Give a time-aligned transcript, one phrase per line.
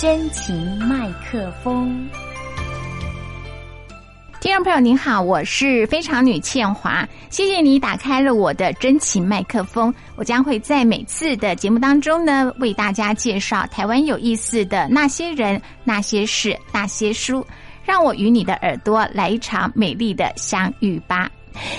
[0.00, 2.08] 真情麦克风。
[4.40, 9.92] 听众朋友您好，我是非常女倩华，谢谢你打开了我的真情麦克风。
[10.16, 17.46] 我将会在每次的节目当中呢，为大家介绍台湾有意思的那些人、那些事、那些书，
[17.84, 21.30] 让我与你的耳朵来一场美丽的相遇吧。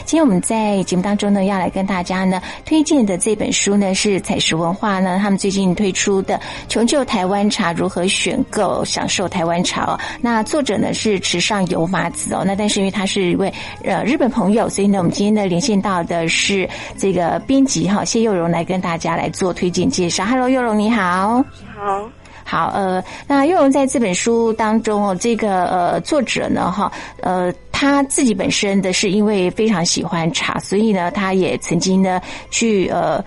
[0.06, 6.36] 今天我们在节目当中呢，要来跟大家呢推荐的这本书呢，是彩石文化呢他们最近推出的
[6.68, 10.00] 《穷究台湾茶如何选购享受台湾茶》哦。
[10.22, 12.44] 那作者呢是池上游麻子哦。
[12.46, 13.52] 那但是因为他是一位
[13.84, 20.26] 呃日本朋友，所以呢我们今天呢连线到的是这个编辑哈谢佑荣来跟大家来做推荐介绍。
[20.26, 21.44] Hello，佑荣你好。
[21.60, 22.21] 你好。
[22.44, 26.92] 好，呃，那佑荣在这本书当中哦，这个呃作者呢哈
[27.22, 27.54] 呃。
[27.74, 33.20] 他自己本身的是因为非常喜欢茶，所以呢，他也曾经呢去呃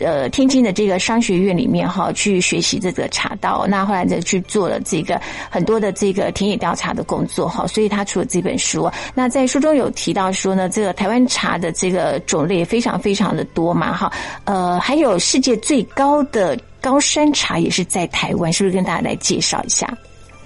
[0.00, 3.64] 呃天津的这个商学院里面哈去学习这个茶道。
[3.66, 5.18] 那后来呢去做了这个
[5.48, 8.86] 很多的这个田野调查的工作哈，所以他出了这本书。
[9.14, 14.12] 那在书中有提到说呢，这个台湾茶的这个种类非常非常的多嘛哈，
[14.44, 19.86] 呃，还有世界最高的高山茶也是在台湾，是不是跟大家来介绍一下？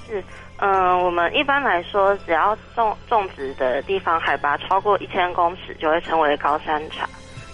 [0.07, 0.23] 是。
[0.59, 7.07] 嗯，我们一般来说，只要种种植的地方海拔超过一千公尺，就会称为高山茶。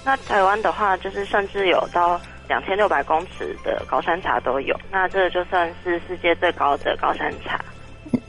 [0.04, 4.78] 那台湾的话，就是甚至有到两千六百公尺的高山茶都有。
[4.90, 7.60] 那这就算是世界最高的高山茶。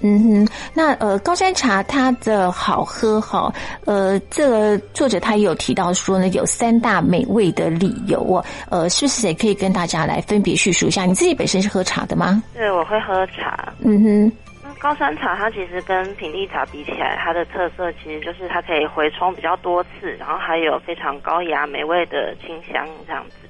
[0.04, 3.52] 嗯哼，那呃，高山茶它的好喝哈，
[3.86, 8.44] 呃，这个作者他也有提到说呢，有三大美味的理由哦。
[8.70, 11.06] 呃，是不是也可以跟大家来分别叙述一下？
[11.06, 12.44] 你自己本身是喝茶的吗？
[12.54, 13.74] 对，我会喝茶。
[13.80, 14.32] 嗯哼。
[14.80, 23.48] 高山茶它其实跟平地茶比起来，它的特色其实就是它可以回冲比较多次，然后还有非常高雅美味的清香这样子。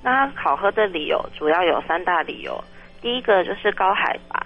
[0.00, 2.62] 那它好喝的理由主要有三大理由。
[3.02, 4.40] 第一个就是高海拔，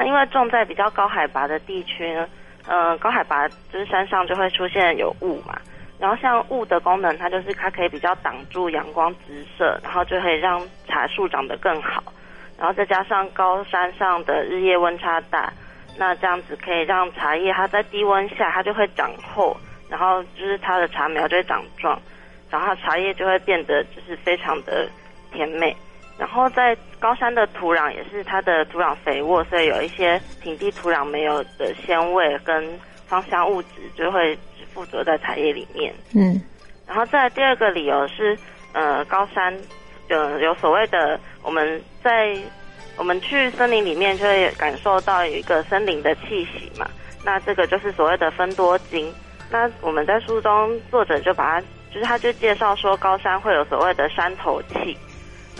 [0.00, 2.26] 那因为种在比较高海拔的地区呢，
[2.66, 5.60] 嗯，高海拔就是山上就会出现有雾嘛，
[5.98, 10.58] 然后像雾的功能，它就是它可以比较挡住阳光直射，然后就可以让
[10.88, 12.02] 茶树长得更好。
[12.58, 15.52] 然后再加上高山上的日夜温差大。
[15.98, 19.54] 那这样子可以让茶叶它在低温下它就会长厚，
[19.90, 22.00] 然后就是它的茶苗就会长壮，
[22.48, 24.88] 然后茶叶就会变得就是非常的
[25.30, 25.76] 甜美。
[26.20, 34.38] 然后在高山的土壤也是它的土壤肥沃，所以有一些平地土壤没有的鲜味跟芳香物质就会
[34.74, 35.94] 附着在茶叶里面。
[36.14, 36.38] 嗯，
[36.86, 38.38] 然后再第二个理由是，
[38.74, 39.56] 呃，高山
[40.10, 42.36] 呃有所谓的我们在。
[42.96, 46.86] 我们去森林里面就会感受到有一个森林的气息嘛，
[47.24, 49.10] 那这个就是所谓的分多精。
[49.50, 54.94] 那我们在书中作者就把它，就是他就介绍说高山会有所谓的山头气，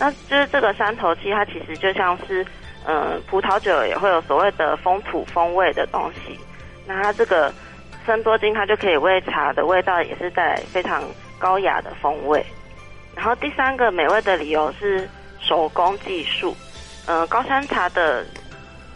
[0.03, 2.43] 那就是这个山头气它其实就像是，
[2.87, 6.39] 嗯，葡萄酒也会有所谓的风土风味的东西。
[6.87, 7.53] 那它这个
[8.03, 11.03] 生多精它就可以为茶的味道也是带来非常
[11.37, 12.43] 高雅的风味。
[13.15, 15.07] 然后第三个美味的理由是
[15.39, 16.57] 手工技术。
[17.05, 18.25] 嗯，高山茶的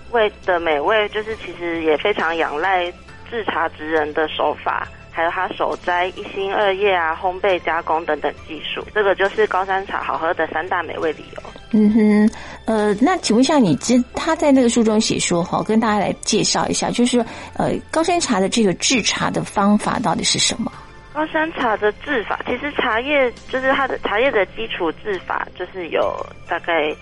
[0.09, 2.91] 味的美味，就是其实也非常仰赖
[3.29, 8.85] 制茶职人的手法，还有他手摘一心二叶啊、烘焙加工等等技术。
[8.93, 11.43] 这个就是高山茶好喝的三大美味理由。
[11.71, 12.29] 嗯哼，
[12.65, 17.19] 呃，那请问一下，你知他在那个书中写说哈，跟大家来介绍一下，就是
[17.57, 20.69] 呃，高山茶的这个制茶的方法到底是什么？
[21.13, 26.13] 高山茶的制法，其实茶叶就是它的茶叶的基础制法，就是有
[26.49, 26.93] 大概。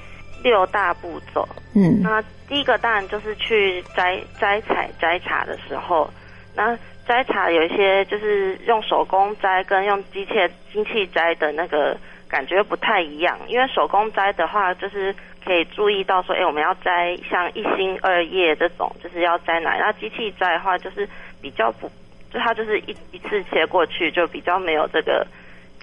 [0.44, 6.10] 六大步骤，嗯，那第一个当然就是去摘摘采摘茶的时候，
[6.54, 6.78] 那
[7.08, 11.98] 摘茶有一些就是用手工摘跟用机械机器摘的那个
[12.30, 21.08] 感觉不太一样，因为手工摘的话就是可以注意到说，哎，我们要摘像一心二叶这种，就是要摘哪，那机器摘的话就是
[21.42, 21.90] 比较不，
[22.32, 25.26] 就它就是一一次切过去就比较没有这个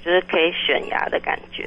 [0.05, 1.67] 就是可以选芽的感觉，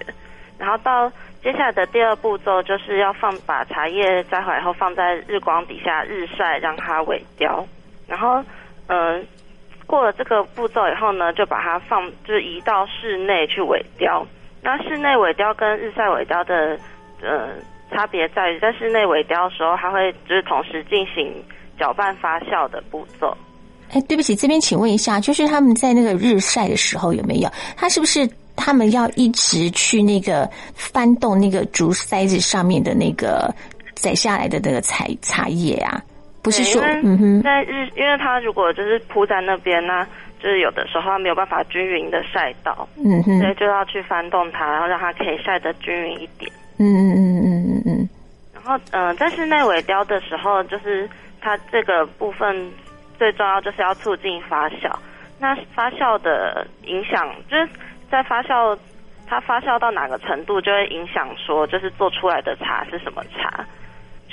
[0.58, 1.12] 然后到。
[1.44, 7.68] 接下来的第二步骤就是要放把茶叶摘回来后放在日光底下日晒，让它萎凋。
[8.08, 8.42] 然后，
[8.88, 9.28] 嗯，
[9.94, 14.26] 过了这个步骤以后呢，就把它放，就是移到室内去萎凋。
[14.64, 16.76] 那室内萎凋跟日晒萎凋的，
[17.22, 17.50] 呃，
[17.92, 21.32] 差别在于，在室内萎凋的时候，它会就是同时进行
[21.78, 23.38] 搅拌发酵的步骤。
[23.92, 27.50] 哎，对不起，这边请问一下，就是他们在那个日晒的时候有没有？
[27.78, 28.28] 它是不是？
[28.56, 33.54] 他们要一直去那个翻动那个竹筛子上面的那个
[33.96, 36.00] 摘下来的那个茶茶叶啊，
[36.44, 40.06] 不是说嗯哼，在日，因为它如果就是铺在那边呢，
[40.40, 46.52] 就是有的时候它没有办法均匀的晒到，嗯哼，所以就要去翻动它，然后让它可以晒得均匀一点。
[46.80, 48.10] 嗯嗯嗯嗯嗯嗯。
[48.54, 51.10] 然后后嗯，在室内尾雕的时候，就是
[51.42, 52.72] 它这个部分
[53.18, 54.92] 最重要就是要促进发酵。
[55.40, 57.68] 那发酵的影响，就是
[58.10, 58.78] 在发酵，
[59.28, 63.66] 它发酵到哪个程度，就会影响说，就是做出来的茶是什么茶。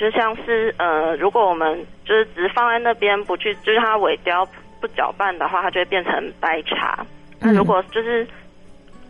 [0.01, 4.43] 就像是呃，如果我们就是只是放在那边不去，就是它尾雕
[4.79, 7.05] 不搅拌的话，它就会变成白茶。
[7.39, 8.27] 那如果就是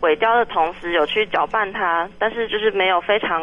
[0.02, 3.40] 尾雕的同时有去搅拌它，但是就是没有非常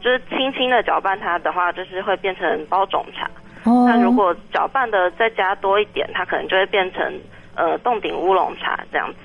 [0.00, 3.28] 就是轻轻的搅拌它的话，就是会变成包种茶。
[3.64, 7.12] 那如果搅拌的再加多一点，它可能就会变成
[7.56, 9.18] 呃洞顶乌龙茶这样子。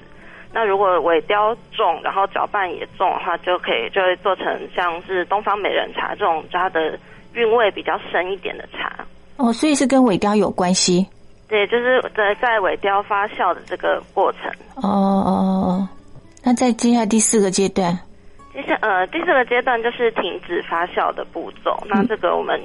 [0.51, 6.97] 那如果尾雕重，然后搅拌也重的话，就可以就会做成像是东方美人茶这种它的
[7.33, 9.05] 韵味比较深一点的茶。
[9.37, 11.05] 哦，所以是跟尾雕有关系。
[11.49, 14.51] 对，就是在在尾雕发酵的这个过程。
[14.75, 15.31] 哦哦
[15.67, 15.89] 哦，
[16.43, 17.97] 那再接下来第四个阶段。
[18.53, 21.77] 接下呃第四个阶段就是停止发酵的步骤。
[21.87, 22.59] 那这个我们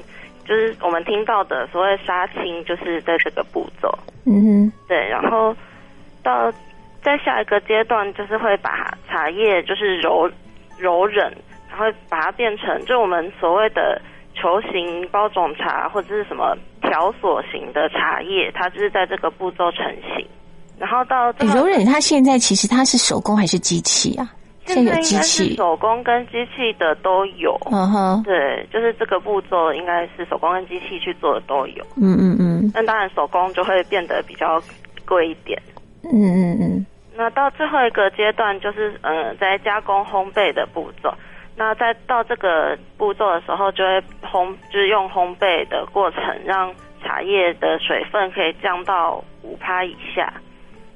[0.47, 3.91] 就是我们听到的所谓杀青，就是在这个步骤。
[4.25, 4.73] 嗯哼。
[4.87, 5.55] 对，然后
[6.23, 6.51] 到
[7.03, 10.31] 在下一个阶段，就是会把茶叶就是揉
[10.79, 11.35] 揉忍，
[11.71, 14.01] 然后把它变成就我们所谓的
[14.41, 20.27] 球形包种茶或者是什么条索型的茶叶，它就是在这个步骤成型。
[20.79, 24.31] 然后到柔忍，它现在其实它是手工还是机器啊？
[24.65, 27.59] 现在应该是手工跟机器的都有。
[27.73, 31.83] 嗯哼，对，就是这个步骤应该是手工跟机器去做的都有。
[31.97, 32.71] 嗯嗯嗯。
[32.75, 34.63] 那当然手工就会变得比较
[35.07, 35.61] 贵一点。
[36.05, 36.87] 嗯嗯嗯。
[37.17, 41.13] 那到最后一个阶段就是嗯，在加工烘焙的步骤。
[41.59, 46.73] 那在到这个步骤的时候，就会烘，就是用烘焙的过程，让
[47.03, 50.33] 茶叶的水分可以降到五趴以下。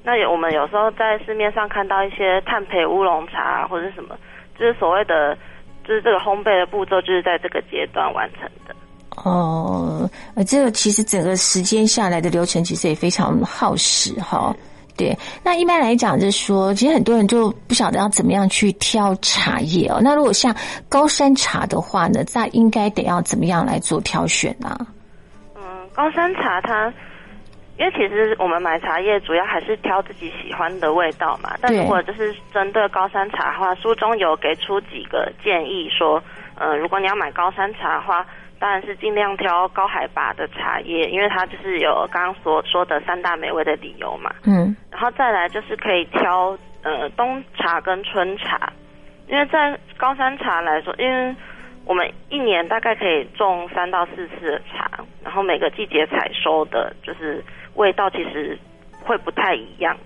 [0.05, 4.15] 那有我们有时候在市面上看到一些炭焙乌龙茶或者什么，
[4.57, 5.37] 就是所谓的，
[5.85, 8.73] 就是这个烘焙的步骤就是在这个阶段完成的。
[9.25, 14.55] 哦，呃，这个其实整个时间下来的流程其实也非常耗时哈。
[14.97, 19.99] 对，那一般来讲就是说，其实很多人就不晓得要怎么样去挑茶叶哦。
[20.01, 20.55] 那如果像
[20.87, 24.77] 高山茶的话呢，那应该得要怎么样来做挑选呢？
[25.55, 25.61] 嗯，
[25.93, 26.93] 高山茶它。
[27.75, 31.57] 因为其实我们买茶叶主要还是挑自己喜欢的味道嘛。
[31.59, 36.21] 但如果就是针对高山茶的话，书中有给出几个建议，说，
[36.53, 38.23] 呃，如果你要买高山茶的话，
[38.63, 44.33] 当然是尽量挑高海拔的茶叶，因为它就是有刚刚所说的三大美味的理由嘛。
[44.45, 44.73] 嗯。
[44.89, 48.71] 然后再来就是可以挑呃冬茶跟春茶，
[49.27, 51.35] 因为在高山茶来说，因为
[51.83, 54.89] 我们一年大概可以种三到四次的茶，
[55.21, 57.43] 然后每个季节采收的就是。
[57.75, 58.55] 味道其实
[59.03, 59.97] 会不太一样。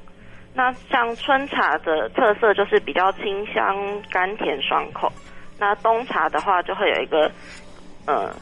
[0.54, 3.76] 那像春茶的特色就是比较清香、
[4.10, 5.12] 甘甜、爽口。
[5.60, 7.30] 那冬茶的话就会有一个
[8.08, 8.34] 呃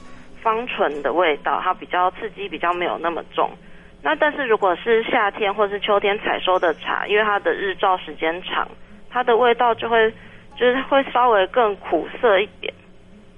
[0.42, 3.52] 芳醇的味道，它比较刺激，比较没有那么重。
[4.02, 8.68] 那但是如果是夏天或是秋天采收的茶，因为它的日照时间长，
[9.10, 10.10] 它的味道就会
[10.56, 12.74] 就是会稍微更苦涩一点，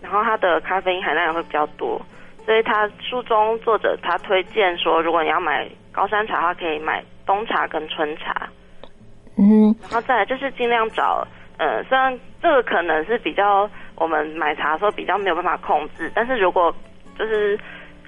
[0.01, 1.99] 然后它的咖啡因含量也会比较多。
[2.45, 8.47] 所以他书中作者他推荐说，如果你要买高山茶的话，可以买冬茶跟春茶。
[9.37, 11.27] 嗯，然后再来就是尽量找，
[11.57, 16.73] 呃，虽然这个可能是比较我们买茶的时候比较没有办法控制，但是如果
[17.17, 17.59] 就是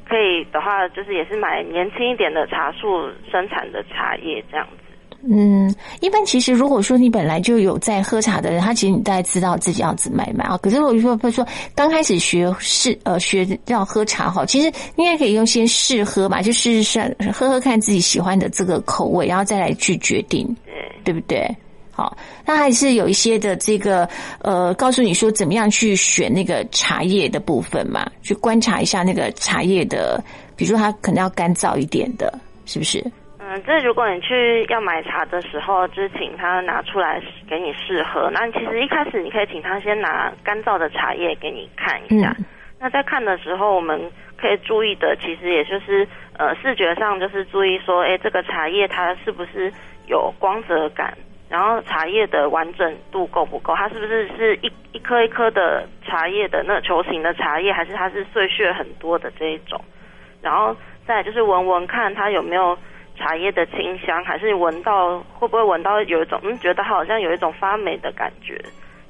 [0.07, 4.83] 可以的话，就是也是买年轻一点的茶树生产的茶叶这样子。
[5.29, 5.69] 嗯，
[5.99, 10.57] 一般其实如果说你本来就有在喝茶的人，他其实你大概知道自己要怎么买啊。
[10.59, 17.01] 可是我就说，比如说刚开始学试呃学要喝茶哈，其实应该可以用先试喝嘛，就试试
[17.33, 20.55] 喝喝看自己喜欢的这个口味，然后再来去决定，
[21.03, 21.45] 对不对？
[21.99, 22.15] 好，
[22.45, 24.07] 那还是有一些的这个
[24.41, 30.23] 呃，告诉你说怎么样去选那个茶叶的部分嘛，去观察一下那个茶叶的，
[30.55, 32.33] 比如说它可能要干燥一点的，
[32.65, 33.03] 是不是？
[33.39, 38.31] 嗯，这如果你去要买茶的时候，就是请他拿出来给你试喝。
[38.31, 42.33] 那其实一开始你可以请他先拿干燥的茶叶给你看一下。
[42.79, 43.99] 那在看的时候，我们
[44.37, 49.69] 可以注意的，其实也就是呃视觉上就是注意说，哎，这个茶叶它是不是
[50.07, 51.13] 有光泽感，
[51.49, 59.81] 然后茶叶的完整度够不够，它是不是是一一颗一颗的茶叶的那球形的茶叶，还是它是碎屑很多的这一种。
[60.41, 60.75] 然后
[61.05, 62.77] 再就是闻闻看它有没有。
[63.21, 68.57] 茶叶的清香，还是闻到会不会闻到有一种嗯，觉得好像有一种发霉的感觉，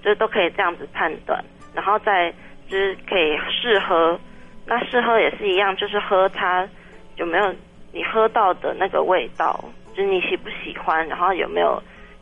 [0.02, 1.40] 就是都可以这样子判断，
[1.76, 2.34] 然后再
[2.68, 4.20] 就是可以试喝，
[4.66, 6.68] 那试喝也是一样，就是喝它
[7.18, 7.54] 有没有
[7.94, 11.80] 你喝到的那个味道，就是你喜不喜欢，然后有没有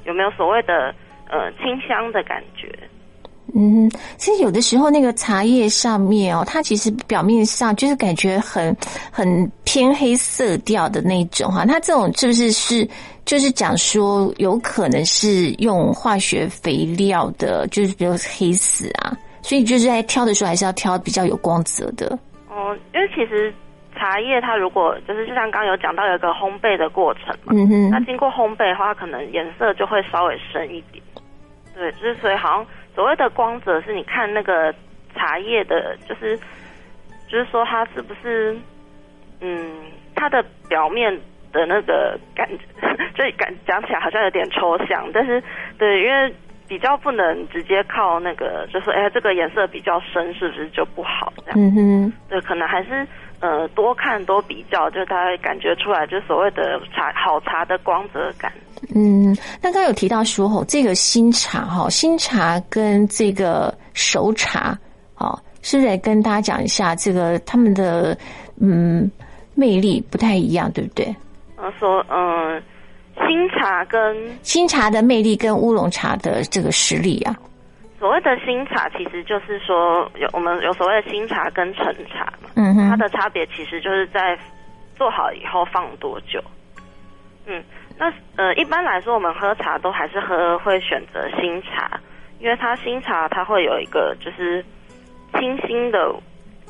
[0.08, 0.96] 有没有所谓的
[1.30, 2.68] 呃清香的感觉。
[3.56, 8.76] 嗯，其实有的时候那个茶叶上面哦，它其实表面上就是感觉很
[9.12, 12.88] 很偏黑色调的那种哈，它这种是不是是
[13.24, 22.20] 就是讲说有可能是用化学肥料的，就是比如黑死啊，所以就是在挑的时候还是要挑比较有光泽的。
[22.50, 23.54] 哦，因为其实
[23.98, 31.04] 茶叶它如果就是就像刚刚有讲到有一个烘焙的过程嘛，嗯哼，那经过烘焙的话，可能颜色就会稍微深一点。
[31.75, 34.74] 对，就是所以好像所谓的光泽是你看那个
[35.16, 36.38] 茶叶的，就是
[37.27, 38.58] 就是说它是不是
[39.42, 39.75] 嗯
[40.16, 41.12] 它的表面
[41.51, 42.66] 的那个感觉，
[43.16, 45.42] 就感讲起来好像有点抽象，但是
[45.77, 46.34] 对，因为
[46.68, 51.54] 比较不能直接靠那个，就是哎这个颜色比较深，是不是就不好这样？
[51.56, 53.08] 嗯哼，对，可能还是
[53.39, 58.51] 呃多看多比较，就大家感觉出来，就所谓的茶好茶的光泽感。
[58.96, 64.77] 嗯，那刚刚有提到说吼，这个新茶哈，新茶跟这个熟茶，
[65.17, 68.17] 哦，是不是来跟大家讲一下这个他们的
[68.62, 69.10] 嗯
[69.56, 71.15] 魅力不太一样，对不对？
[71.58, 72.62] 呃，说嗯、
[73.27, 74.00] 新茶跟
[74.44, 77.36] 新茶的魅力跟乌龙茶的这个实力啊，
[78.00, 82.51] 所谓的新茶，其实就是说有我们有所谓的新茶跟陈茶嘛，
[82.89, 84.38] 它的差别其实就是在
[84.96, 86.39] 做好以后放多久。
[87.48, 87.63] 嗯，
[87.98, 92.00] 那呃一般来说，我们喝茶都还是喝会选择新茶，
[92.39, 94.63] 因为它新茶它会有一个就是
[95.34, 96.13] 清新的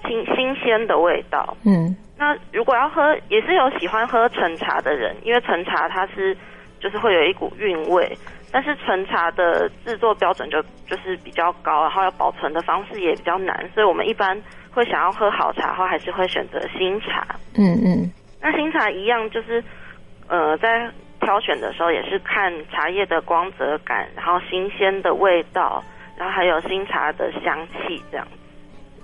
[0.05, 1.57] 新新鲜的味道。
[1.65, 6.36] 嗯那如果要喝，也是有喜欢喝陈茶的人，因为陈茶它是
[6.79, 8.17] 就是会有一股韵味，
[8.51, 14.39] 但是纯茶的制作标准就就是比较高，然后要保存的方式也比较难，所以我们一般
[14.72, 17.27] 会想要喝好茶的话，还是会选择新茶。
[17.56, 18.12] 嗯嗯
[18.42, 19.63] 那新茶一样就是，
[20.27, 20.89] 呃，在
[21.20, 25.84] 挑选的时候也是看茶叶的光泽感，然后新鲜的味道，
[26.16, 28.27] 然后还有新茶的香气这样。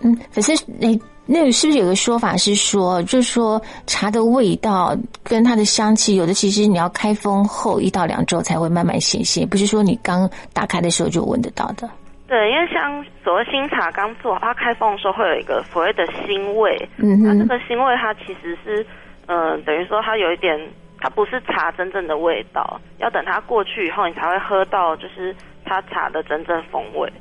[0.02, 11.90] 嗯，可是诶，那个是不是有个说法是说，就是说茶的味道跟它的香气，有的其实你要开封后一到两周才会慢慢显现，不是说你刚打开的时候就闻得到的。
[12.28, 18.86] 对，因为像所谓新茶刚做，它开封的时候会有一个所谓的腥味，嗯哼，那这个腥味它其实是，
[19.28, 20.60] 呃，等于说它有一点，
[21.00, 27.12] 它不是茶真正的味道，要等它过去以后，你才会喝到就是它茶的真正风味。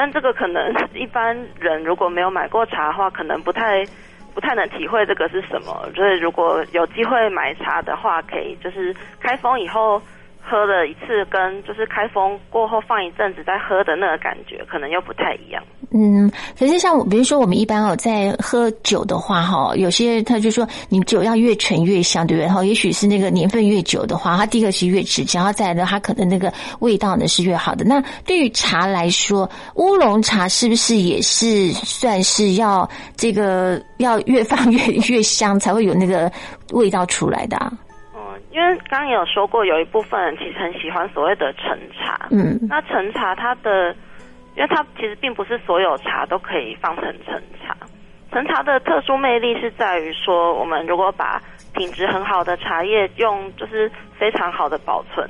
[0.00, 3.84] 但这个可能一般人如果没有买过茶的话，可能不太
[4.34, 5.86] 不太能体会这个是什么。
[5.94, 10.00] 所以如果有机会买茶的话，可以就是开封以后
[10.42, 15.62] 喝了一次，跟就是开封过后放一阵子再喝的那个感觉，可能又不太一样。
[15.92, 22.48] 嗯，可是像，比如说我们一般哦，在喝酒的话哈，有些他就说你酒要越陈越香，对不对？
[22.48, 27.84] 哈，也许是那个年份越久的话，它第一个是越持久，然后再来呢，它可能那个味道呢是越好的。
[27.84, 36.30] 那对于茶来说，乌龙茶是不是也是算是要这个要越放越越香，才会有那个
[36.72, 37.72] 味道出来的、啊？
[38.50, 42.28] 嗯，因为刚刚也有说过，有一部分人其实很喜欢所谓的陈茶。
[42.30, 43.94] 嗯那陈茶它的，
[44.56, 47.76] 因为它其实并不是所有茶都可以放成陈茶。
[48.32, 51.42] 陈茶的特殊魅力是在于说，我们如果把
[51.74, 55.28] 品质很好的茶叶用就是非常好的保存，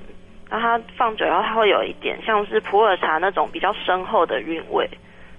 [0.51, 4.89] 然后它放久以后，它会有一点像是普洱茶那种比较深厚的韵味。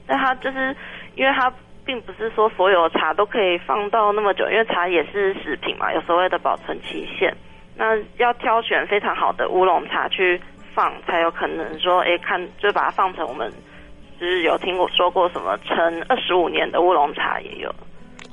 [0.07, 0.75] 但它就是
[1.15, 1.53] 因为它
[1.85, 7.31] 并不是说所有茶都可以放到那么久，因为茶也是食品嘛，有所谓的保存期限。
[7.81, 10.39] 那要挑选非常好的乌龙茶去
[10.75, 13.51] 放，才有可能说，诶，看就把它放成我们
[14.19, 15.75] 就是有听过说过什么陈
[16.07, 17.73] 二十五年的乌龙茶也有，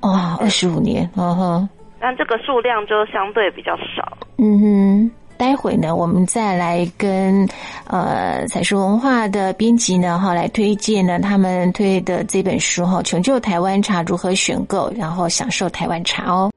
[0.03, 4.19] 哇，二十五年，嗯哼，但这个数量就相对比较少。
[4.37, 5.11] 嗯哼。
[5.39, 7.49] 待会呢，我们再来跟
[7.89, 16.51] 呃彩书文化的编辑呢，哈，来推荐呢他们推的这本书哈，成就台湾茶如何选购，然后享受台湾茶哦。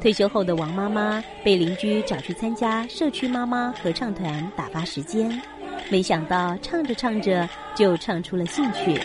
[0.00, 5.42] 退休后的王妈妈被邻居找去参加社区妈妈合唱团打发时间，
[5.90, 9.00] 没想到唱着唱着就唱出了兴趣。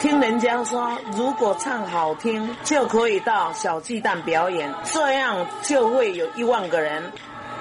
[0.00, 7.02] 听人家说，如果唱好听，就可以到小巨蛋表演，这样就会有一万个人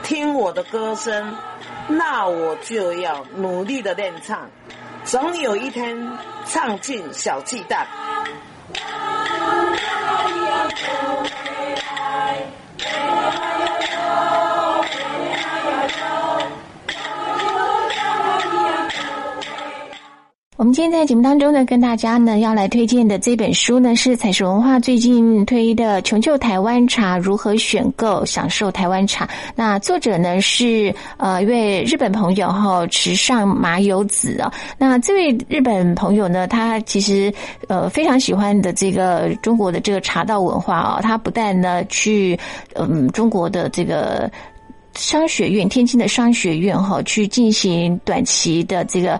[0.09, 1.37] 听我的歌声。
[1.87, 4.49] 那我就要努力的练唱，
[5.05, 5.95] 总有一天
[6.47, 7.85] 唱进小气蛋。
[20.59, 29.25] 我们今天在节目当中呢，跟大家呢要来推荐的这本书呢，是彩石文化最近推的《穷究台湾茶：如何选购享受台湾茶》。
[29.55, 34.53] 那作者呢是呃一位日本朋友哈，池上麻友子啊。
[34.77, 37.33] 那这位日本朋友呢，他其实
[37.69, 40.99] 呃非常喜欢的这个中国的这个茶道文化啊。
[41.01, 42.37] 他不但呢去
[42.75, 44.29] 嗯中国的这个
[44.93, 49.17] 商学院，天津的商学院哈，去进行短期的这个。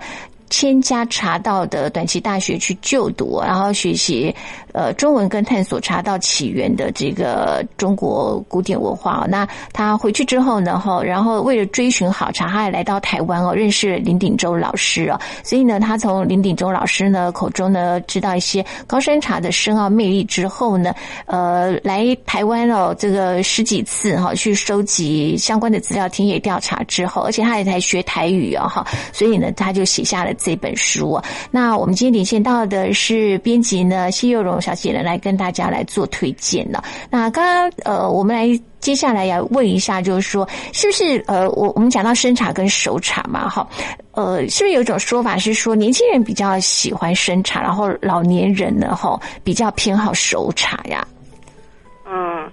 [0.49, 4.35] 千家茶道的短期大学去就读，然后学习
[4.73, 9.25] 呃中文跟探索茶道起源的这个中国古典文化。
[9.29, 15.19] 那他回去之后呢，哈，然后为了追寻好茶，他还来到台湾哦，认识林鼎洲老师哦。
[15.43, 20.93] 所以呢，他从林鼎洲老师呢口中呢知道一些高山茶的深奥魅力之后呢，
[21.25, 30.33] 呃，来台湾哦这个十几次哈，去收集相关的资料、田野调查之后，而且他也在学台语啊哈，所以呢，他就写下了。
[30.39, 36.83] 这本书啊，那我们今天连线到的是编辑呢，谢幼荣小姐呢，来跟大家来做推荐了。
[37.11, 38.47] 那刚刚呃，我们来
[38.79, 43.67] 接下来要问一下，就是说，是不是呃，我我们讲到生茶跟熟茶嘛，哈，
[44.13, 51.05] 呃，是不是有一种说法是说，年轻人比较喜欢生茶，然后老年人呢，哈，比较偏好熟茶呀？
[52.09, 52.49] 嗯，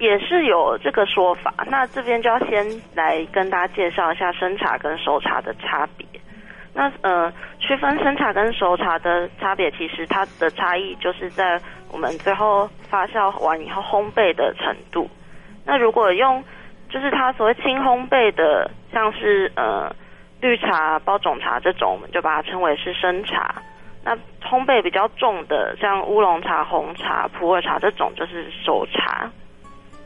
[0.00, 1.54] 也是有这个说法。
[1.70, 6.04] 那这边就要先来跟大家介绍一下生茶跟熟茶的差别。
[6.72, 11.60] 那呃，区分生茶跟熟茶的差别，其实它的差异就是在
[11.90, 15.10] 我们最后发酵完以后烘焙的程度。
[15.66, 16.42] 那如果用
[16.88, 19.92] 就是它所谓轻烘焙的，像是呃
[20.40, 23.52] 绿茶、包种茶这种，我们就把它称为是生茶。
[24.04, 29.28] 那烘焙比较重的，像乌龙茶、红茶、普洱茶这种，就是熟茶。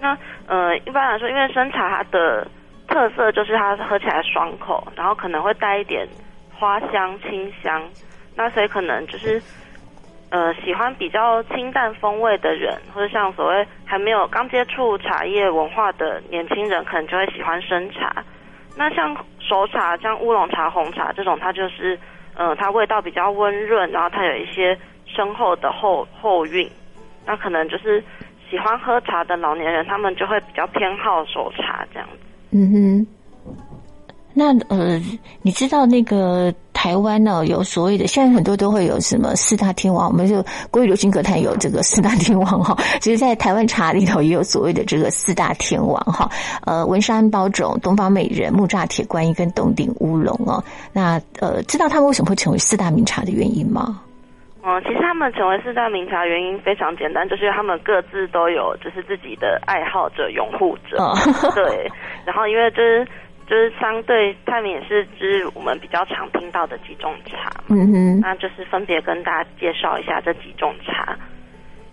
[0.00, 0.16] 那
[0.46, 2.48] 呃，一般来说，因为生茶它的
[2.88, 6.08] 特色就是它喝起来爽口，然后可能会带一点。
[6.64, 7.82] 花香、清香，
[8.34, 9.38] 那所以可能就是，
[10.30, 18.24] 呃，喜欢比较清淡风味的人，或者像所谓还没有刚接触茶叶文化的年轻人，可能就会喜欢生茶。
[18.78, 21.98] 那像熟茶，像乌龙茶、红茶这种，它就是，
[22.34, 24.74] 呃，它味道比较温润，然后它有一些
[25.04, 26.66] 深厚的后后韵。
[27.26, 28.02] 那可能就是
[28.48, 32.18] 喜欢喝茶的老年人，他们就会比较偏好熟茶这样子。
[32.52, 33.06] 嗯哼。
[34.36, 35.00] 那呃，
[35.42, 46.28] 你知道那个台湾呢有所谓的，现在很多都会有什么四大天王，我们就国语流行歌坛有这个四大天王哈，其实，在台湾茶里头也有所谓的这个四大天王哈，
[46.66, 50.62] 呃，文山包种、东方美人、木栅铁观音跟洞顶乌龙哦。
[50.92, 54.00] 那呃，知道他们为什么会成为四大名茶的原因吗？
[54.64, 60.96] 嗯，其实他们成为四大名茶原因非常简单，就是他们各自都有就是自己的爱好者、拥护者，
[61.54, 61.88] 对，
[62.26, 63.06] 然后因为就是。
[63.46, 71.16] 就是相对泰明也是就是我们比较常听到的几种茶，嗯哼，那就是分别跟大家介绍一下这几种茶。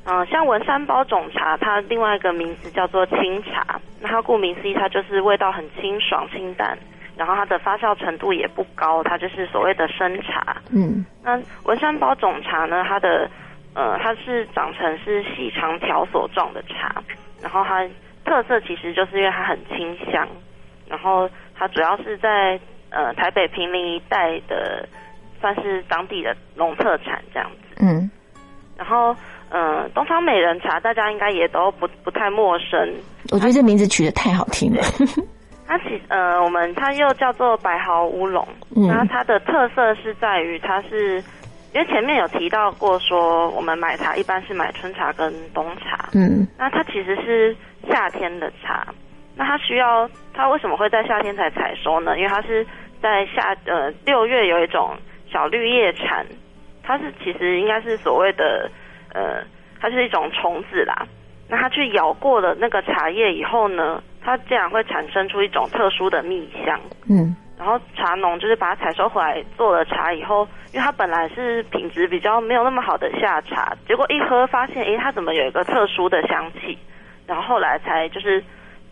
[0.05, 6.75] 嗯，像文山包种茶，它另外一个名字叫做清茶，那它顾名思义，它就是味道很清爽清淡，
[7.15, 10.55] 然后它的发酵程度也不高，它就是所谓的生茶。
[10.73, 13.29] 嗯，那文山包种茶呢，它的
[13.75, 16.95] 呃它是长成是细长条索状的茶，
[17.41, 17.87] 然后它
[18.25, 20.27] 特色其实就是因为它很清香。
[20.91, 24.85] 然后它主要是在呃台北平林一带的，
[25.39, 27.77] 算是当地的农特产这样子。
[27.79, 28.11] 嗯。
[28.77, 29.15] 然后
[29.49, 32.77] 呃东方美人茶大家应该也都不不太陌生。
[33.31, 34.81] 我觉得这名字取得太好听了。
[35.65, 41.23] 它其呃我们它又叫做白毫乌龙，那它的特色是在于它是
[41.73, 46.09] 因为前面有提到过说我们买茶一般是买春茶跟冬茶。
[46.11, 46.45] 嗯。
[46.57, 47.55] 那它其实是
[47.87, 48.85] 夏天的茶。
[49.33, 52.17] 那它需要，它为什么会在夏天才采收呢？
[52.17, 52.65] 因为它是
[53.01, 54.95] 在夏呃六月有一种
[55.29, 56.25] 小绿叶蝉，
[56.81, 58.69] 它是其实应该是所谓的
[59.13, 59.43] 呃，
[59.79, 61.05] 它是一种虫子啦。
[61.49, 66.79] 那它去咬过了那个茶叶以后呢，它竟然会产生出一种特殊的蜜香。
[67.09, 67.35] 嗯。
[67.59, 76.77] 然后茶农就是把它采收回来做了茶以后，因为它本来是品质比较没有那么好的夏茶，结果一喝发现，诶，它怎么有一个特殊的香气？
[77.27, 78.41] 然后后来才就是。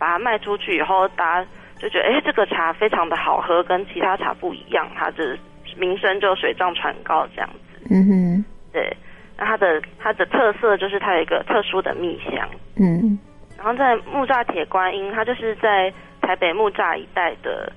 [0.00, 5.38] 把它卖出去以后，大家就觉得，哎，这个茶非常的好喝，跟其他茶不一样，它的
[5.76, 7.86] 名声就水涨船高这样子。
[7.90, 8.96] 嗯哼，对。
[9.36, 12.48] 那它的它的特色就是它有一个特殊的蜜香。
[12.76, 13.18] 嗯。
[13.58, 17.70] 然后在木栅铁观音，它就是在台北木栅一带的，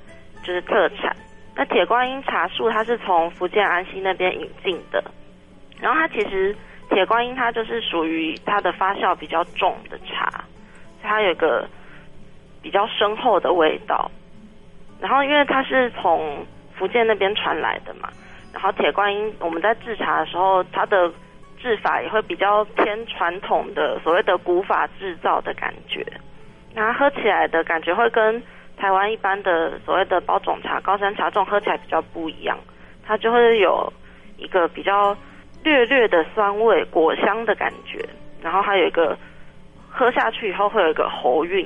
[0.43, 1.13] 就是特产。
[1.57, 5.03] 那铁观音茶树，它是从福建安溪那边引进的。
[5.81, 6.55] 然后它其实
[6.89, 10.45] 铁观音，它就是属于它的发酵比较重的茶，
[11.01, 11.67] 它有个。
[12.63, 14.09] 比较深厚的味道，
[14.99, 16.43] 然后因为它是从
[16.75, 18.09] 福建那边传来的嘛，
[18.51, 21.11] 然后铁观音我们在制茶的时候，它的
[21.61, 26.05] 制法也会比较偏传统的所谓的古法制造的感觉，
[26.73, 28.41] 那喝起来的感觉会跟
[28.75, 32.57] 台湾一般的所谓的包种茶、高山茶这种喝起来比较不一样，
[33.05, 33.91] 它就会有
[34.37, 35.15] 一个比较
[35.63, 38.03] 略略的酸味、果香的感觉，
[38.41, 39.17] 然后还有一个
[39.89, 41.65] 喝下去以后会有一个喉韵，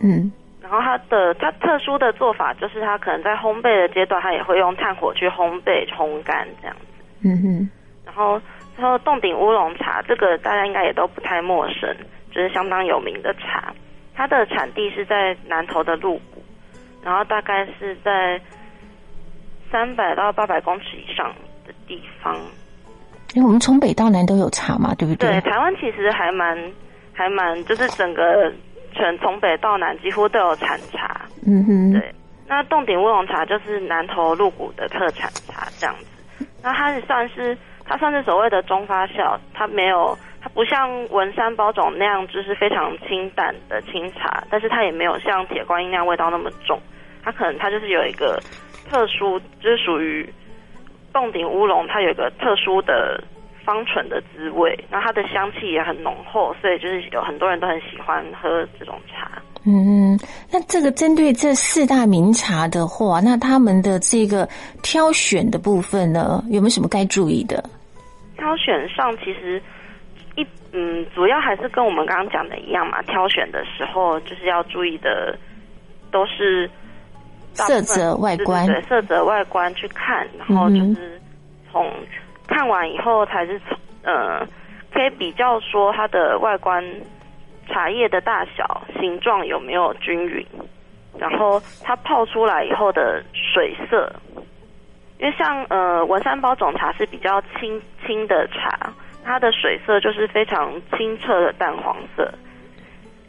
[0.00, 0.32] 嗯
[0.62, 7.04] 然后它的它特殊的做法就是它可能在烘焙的阶段，它也会用炭火去烘焙烘干这样子。
[7.22, 7.70] 嗯哼，
[8.06, 8.40] 然后
[8.76, 11.94] 然后洞顶乌龙茶，这个大家应该也都不太陌生，
[12.30, 13.74] 就是相当有名的茶。
[14.14, 16.42] 它的产地是在南投的鹿谷，
[17.02, 18.40] 然后大概是在
[19.72, 21.34] 三百到八百公尺以上
[21.66, 22.36] 的地方。
[23.34, 26.56] 因为我们从北到南都有茶嘛，对不对，台湾其实还蛮
[27.12, 28.52] 还蛮，就是整个
[28.92, 31.20] 全从北到南几乎都有产茶。
[31.46, 32.14] 嗯哼，对。
[32.46, 36.46] 那洞顶乌龙茶就是南投鹿谷的特产茶，这样子。
[36.62, 46.80] 那它是算是它算是所谓的中发酵，它没有它不像文山包种那样就是非常清淡的清茶，但是它也没有像铁观音那样味道那么重。
[47.22, 48.40] 它可能它就是有一个
[48.88, 50.28] 特殊，就是属于
[51.12, 53.22] 洞顶乌龙，它有一个特殊的
[53.64, 59.30] 芳醇的滋味，那它的香气也很浓厚，所以就是有很多人都很喜欢喝这种茶。
[59.66, 60.18] 嗯，
[60.50, 64.48] 那这个针对这四大名茶的话，那他们的这个
[64.82, 67.62] 挑选的部分呢，有没有什么该注意的？
[68.36, 69.62] 挑选上其实
[70.36, 73.02] 一嗯，主要还是跟我们刚刚讲的一样嘛。
[73.02, 75.38] 挑选的时候就是要注意的
[76.10, 76.68] 都是
[77.52, 81.20] 色泽外观，对色泽外观去看，然后就是
[81.70, 81.86] 从
[82.50, 83.58] 看完以后才是
[84.02, 84.46] 呃，
[84.92, 86.84] 可以比较说它的外观。
[87.72, 90.44] 茶叶的大小、形状有没有均匀？
[91.16, 94.12] 然后它泡出来以后的水色，
[95.20, 98.92] 因为像呃文山包种茶是比较清清的茶，
[99.24, 102.28] 它的水色就是非常清澈的淡黄色。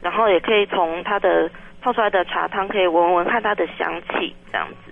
[0.01, 1.47] 然后也可以从它的
[1.79, 4.91] 泡出来的茶汤可以闻闻看它的香气这样子。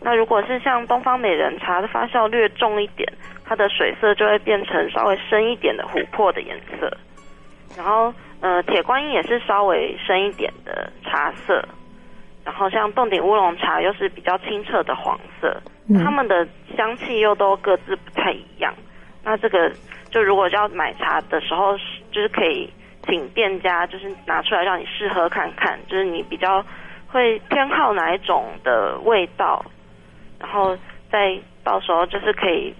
[0.00, 3.06] 那如果是像东方美人茶的发酵略重一点，
[3.46, 6.90] 它的水色就会变成稍微深一点的琥珀的颜色。
[7.76, 8.12] 然后。
[8.38, 11.66] 呃，铁观音也是稍微深一点的茶色，
[12.44, 15.58] 然后像洞顶乌龙茶又是比较清澈的黄色，
[16.04, 18.74] 它们的香气又都各自不太一样。
[19.24, 19.72] 那这个
[20.10, 21.78] 就如果要买茶的时候，
[22.12, 22.70] 就是可以
[23.06, 26.62] 请店家就是拿出来让你试喝看看，就是你比较
[27.08, 29.64] 会偏好哪一种的味道，
[30.38, 30.76] 然后
[31.10, 32.72] 再到时候就是可以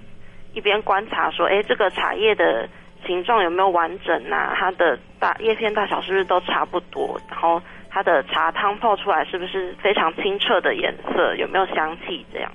[0.56, 2.68] 一边观察说，哎，这个茶叶的。
[3.06, 4.52] 形状有没有完整啊？
[4.58, 7.16] 它的大叶片大小是不是都差不多？
[7.30, 11.36] 然后它的茶汤泡出来是不是非常清澈的颜色？
[11.36, 12.26] 有没有香气？
[12.32, 12.50] 这样，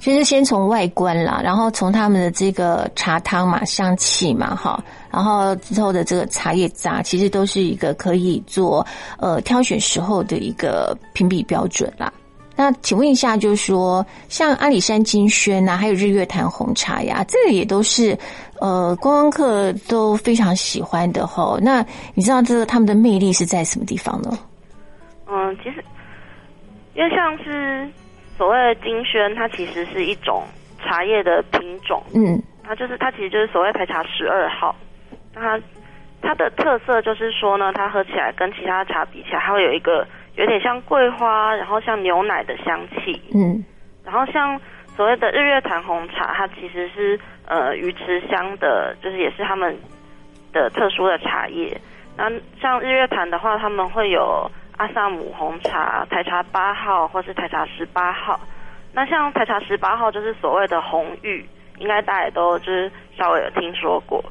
[0.00, 8.84] 其实先从外观啦，然后从他们的这个茶汤嘛、香气嘛，哈，然后之后的这个茶叶渣，其实都是一个可以做
[9.20, 12.12] 呃挑选时候的一个评比标准啦。
[12.56, 18.16] 那请问一下，就是说，像阿里山金萱呐，还有日月潭红茶呀，这个也都是
[18.60, 21.58] 呃观光客都非常喜欢的哈。
[21.60, 24.30] 那你知道这个他们的魅力是在什么地方呢？
[25.26, 25.84] 嗯，其实
[26.94, 27.88] 因为像是
[28.38, 30.44] 所谓的金萱，它其实是一种
[30.80, 34.76] 茶叶的品种，嗯，它就是它其实就是所谓台茶十二号。
[35.34, 35.60] 它
[36.22, 40.06] 它的特色就是说呢，它喝起来跟其他茶比起来，它会有一个。
[40.36, 43.64] 有点像桂花，然后像牛奶的香气，嗯，
[44.04, 44.60] 然后像
[44.96, 49.76] 所谓的日月潭红茶，它其实是呃鱼池香的，就是也是他们
[50.52, 51.80] 的特殊的茶叶。
[52.16, 52.28] 那
[52.60, 58.40] 像日月潭的话，他们会有阿萨姆红茶、台茶八号或是台茶十八号。
[58.92, 61.46] 那像台茶十八号就是所谓的红玉，
[61.78, 64.24] 应该大家也都就是稍微有听说过。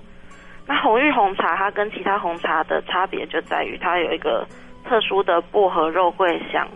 [0.68, 4.46] 那红玉红茶它跟其他红茶的差别就在于它有一个。
[4.84, 6.68] 特殊的薄荷肉桂香，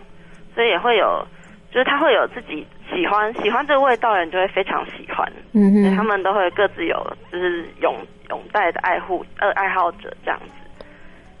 [0.54, 1.26] 所以也会有，
[1.70, 6.96] 就是他会有自己喜欢喜欢这个味道的人就会非常喜欢，嗯哼，他们都会各自有
[7.30, 7.94] 就是永
[8.30, 10.80] 永代的爱护呃爱好者这样子。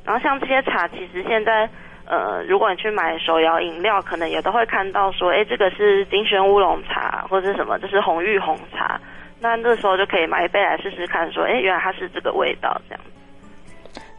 [0.04, 1.68] 然后像这些茶，其实现在
[2.06, 8.98] 呃，如果你去买手摇饮料，可能也都会看到说，哎，这个是金萱乌龙茶或者什么，这是红玉红茶，
[9.40, 13.04] 那这时候就可以买一杯来试试看，说，哎，原来它是这个味道这样。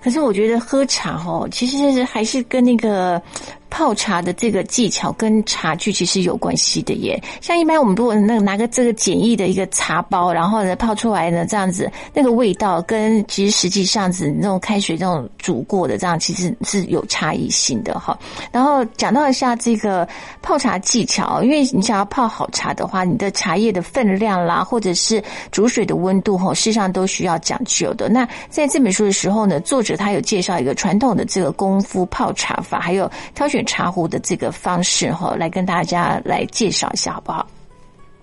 [0.01, 3.21] 可是我觉得喝茶哦，其实还是跟那个
[3.69, 7.21] 泡茶的这个技巧跟茶具其实有关系的耶。
[7.41, 18.17] 像一般我们如果那拿个这个简易的一个茶包，然后呢泡出来呢这样子，那个味道跟其实实际上子那种开水这种煮过的这样其实是有差异性的哈。
[18.51, 20.08] 然后讲到一下这个
[20.41, 28.10] 泡茶技巧，因为你想要泡好茶的话，你的茶叶的分量啦，或者是煮水的温度哈，事实上都需要讲究的。
[28.10, 37.45] 那在这本书的时候呢，作者他有介绍一个传统的这个功夫泡茶法，还有挑选茶壶的这个方式哈，来跟大家来介绍一下好不好？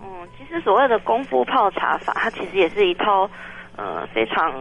[0.01, 3.29] 嗯，其实所谓的功夫泡茶法，它其实也是一套
[3.77, 4.53] 呃非常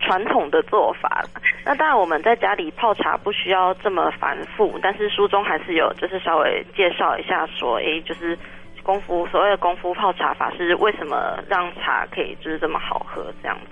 [0.00, 1.24] 传统的做法。
[1.64, 8.36] 那当然我们在家里泡茶不需要这么繁复，但是书中还是有就是稍微介绍一下说，诶，就是
[8.82, 13.66] 功夫所谓的功夫泡茶法是为什么让茶可以就是这么好喝这样子。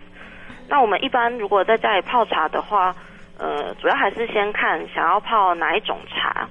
[0.69, 2.95] 那我们一般如果在家里泡茶的话，
[3.41, 6.47] 呃，主要还是先看想要泡哪一种茶。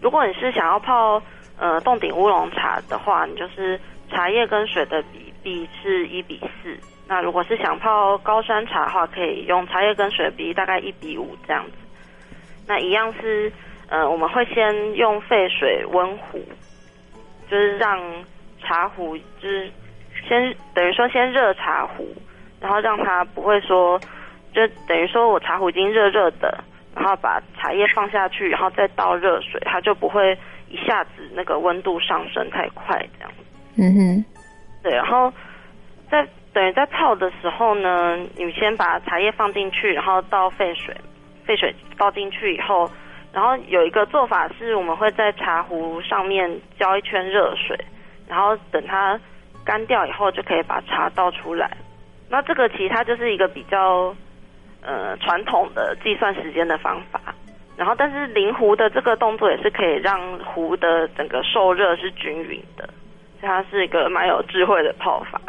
[0.00, 1.22] 如果你是想要泡
[1.58, 3.78] 呃洞顶乌龙茶的话，你就是
[4.10, 6.74] 茶叶跟水的比例是一比四。
[7.06, 11.72] 那如果是想泡高山茶的话，可以用茶叶跟水比例大概一比五这样子。
[12.66, 13.52] 那一样是
[13.88, 16.42] 呃，我们会先用沸水温壶，
[17.50, 18.00] 就是让
[18.62, 19.70] 茶壶就是
[20.26, 22.06] 先等于说先热茶壶。
[22.60, 24.00] 然后让它不会说，
[24.58, 30.36] 就等于说我茶壶已经热热的，然后把茶叶放下去，然后再倒热水，它就不会
[30.68, 33.30] 一下子那个温度上升太快这样。
[33.76, 34.24] 嗯哼，
[34.82, 35.32] 对，然后
[36.10, 40.92] 在等于在泡的时候呢，你先把茶叶放进去，然后倒沸水，
[41.44, 42.90] 沸水倒进去以后，
[43.32, 47.78] 然后有一个做法是，我们会在茶壶上面浇一圈热水，
[48.26, 49.20] 然后等它
[49.64, 51.70] 干掉以后，就可以把茶倒出来。
[52.28, 54.14] 那这个其实它就是一个比较
[54.82, 57.20] 呃传统的计算时间的方法，
[57.76, 62.88] 然后但是淋壶的这个动作也是可以让壶的整个受热是均匀的，
[63.40, 65.40] 所以它是一个蛮有智慧的泡法。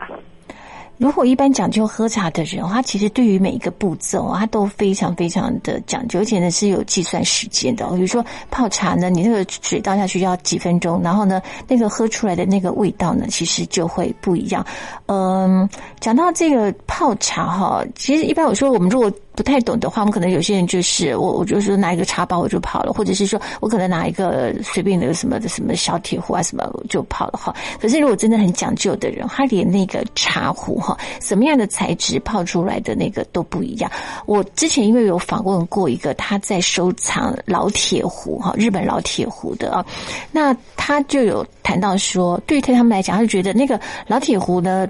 [0.99, 7.89] 如果一般讲究喝茶的人，他其实对于每一个步骤，他都非常非常的讲究，而且呢是有计算时间的。
[7.91, 14.65] 比如说泡茶呢，你那个水倒下去要几分钟，然后呢，那个喝出来的那个味道呢，其实就会不一样。
[15.05, 15.67] 嗯，
[16.01, 19.09] 讲到这个泡茶哈，其实一般我说我们如果。
[19.39, 27.55] 不太懂的话，我们可能有些人就是我，我就说拿一个茶包我就跑了，或者是说我可能拿一个随便的什么的什么小铁壶啊什么就跑了哈。
[27.79, 33.89] 可是如果真的很讲究的人，他连那个茶壶哈，什么样的材质泡出来的那个都不一样。
[34.25, 39.85] 我之前因为有访问过一个他在收藏老铁壶哈，日本老铁壶的啊，
[40.33, 44.85] 那他就有谈到说，对于他们来讲，他就觉得那个老铁壶呢。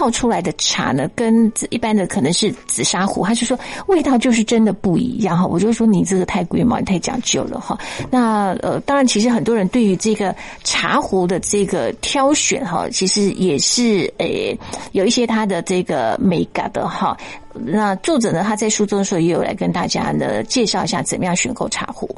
[0.00, 5.44] 泡出来的茶呢，跟一般的可能是紫砂壶，他就说味道就是真的不一样哈。
[5.44, 7.78] 我就说你这个太贵嘛，你太讲究了哈。
[8.10, 10.34] 那呃，当然，其实很多人对于这个
[10.64, 14.58] 茶壶的这个挑选哈，其实也是诶
[14.92, 17.14] 有一些它的这个美感的哈。
[17.52, 22.08] 那作者呢，他在书中的时候也有来跟大家呢介绍一下怎么样选购茶壶。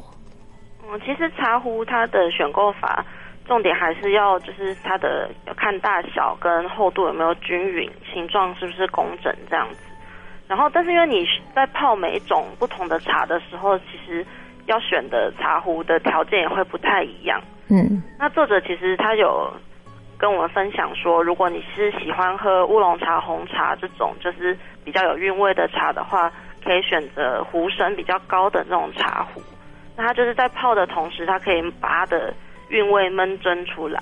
[0.87, 3.05] 嗯，其实茶壶它的选购法。
[3.45, 9.83] 重点还是要就是它的要看大小跟厚度有没有均匀，形状是不是工整这样子。
[10.47, 14.25] 然后，但是因为你在泡每一种不同的茶的时候，其实
[14.65, 17.41] 要选的茶壶的条件也会不太一样。
[17.69, 19.51] 嗯，那作者其实他有
[20.17, 26.31] 跟我们分享说，如果你是喜欢喝乌龙茶、红茶这种就是比较有韵味的茶的话，
[26.63, 29.41] 可以选择壶身比较高的那种茶壶。
[29.95, 32.33] 那它就是在泡的同时，它可以把它的
[32.69, 34.01] 韵味闷蒸出来。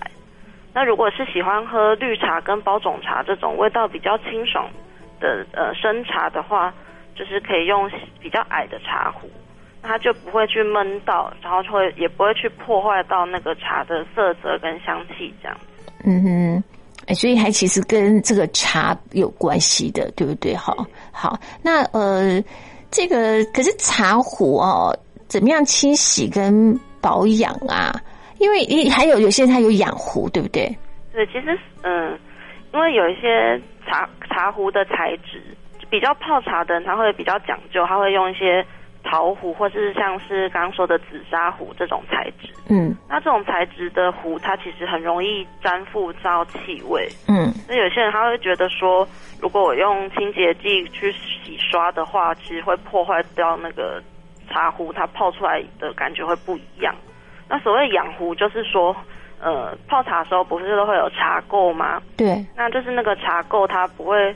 [0.73, 4.69] 那如果是喜欢喝绿茶跟包种茶这种味道比较清爽
[5.19, 6.73] 的呃生茶的话，
[7.13, 7.89] 就是可以用
[8.21, 9.29] 比较矮的茶壶，
[9.81, 15.57] 它就不会去闷到，然后会也不会去破坏到那个茶的色泽跟香气这样。
[16.05, 16.63] 嗯哼，
[17.07, 20.55] 哎，所以还其实跟这个茶有关系的，对不对？
[20.55, 22.41] 好，好，那呃，
[22.89, 24.97] 这个可是茶壶哦，
[25.27, 27.93] 怎么样清洗跟保养啊？
[28.41, 30.67] 因为一还有有些人他有养壶，对不对？
[31.13, 32.17] 对，其实嗯，
[32.73, 35.39] 因为有一些茶茶壶的材质
[35.91, 38.65] 比较泡茶的人，他会比较讲究，他会用一些
[39.03, 42.49] 陶壶，或是像是刚刚说的紫砂壶这种材质。
[42.67, 47.07] 嗯，那这种材质的壶，它其实很容易沾附到气味。
[47.27, 49.07] 嗯，那有些人他会觉得说，
[49.39, 54.01] 如果我用清洁剂去洗刷的话，其实会破坏掉那个
[54.49, 56.95] 茶壶，它泡出来的感觉会不一样。
[57.51, 58.95] 那所谓养壶，就是说，
[59.41, 62.01] 呃，泡茶的时候不是都会有茶垢吗？
[62.15, 62.45] 对。
[62.55, 64.33] 那就是那个茶垢，它不会，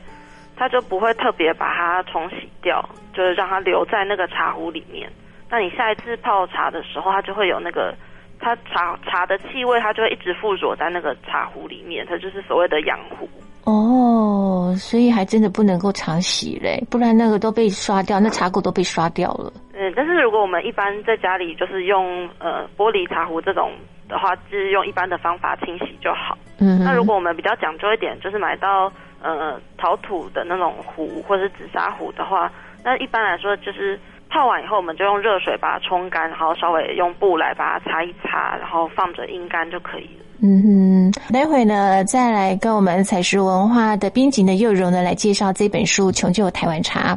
[0.54, 5.10] 它就不会特别把它冲洗掉，就是让它留在那个茶壶里面。
[5.48, 7.94] 那你下一次泡茶的时候，它就会有那个
[8.38, 13.26] 它茶茶的气味，它就会一直附着在那个茶壶里面，它就是所谓的养壶。
[13.66, 19.52] 哦，所以还真的不能够常洗嘞，不然那个都被刷掉，那茶垢都被刷掉了。
[19.74, 23.72] 嗯，但是如果我们一般在家里就是用呃玻璃茶壶这种
[24.08, 26.38] 的话，就是用一般的方法清洗就好。
[26.58, 32.50] 嗯，那如果我们比较讲究一点，就是买到呃陶土的那种壶或者是紫砂壶的话，
[32.84, 33.98] 那一般来说就是
[34.30, 40.24] 泡完以后，我们就用热水把它冲干，然后稍微用布来把它擦一擦，然后放着阴干就可以了。
[40.40, 47.16] 嗯哼，待会呢再来跟我们采石文化的编辑的幼荣呢来介绍这本书《穷究台湾茶》。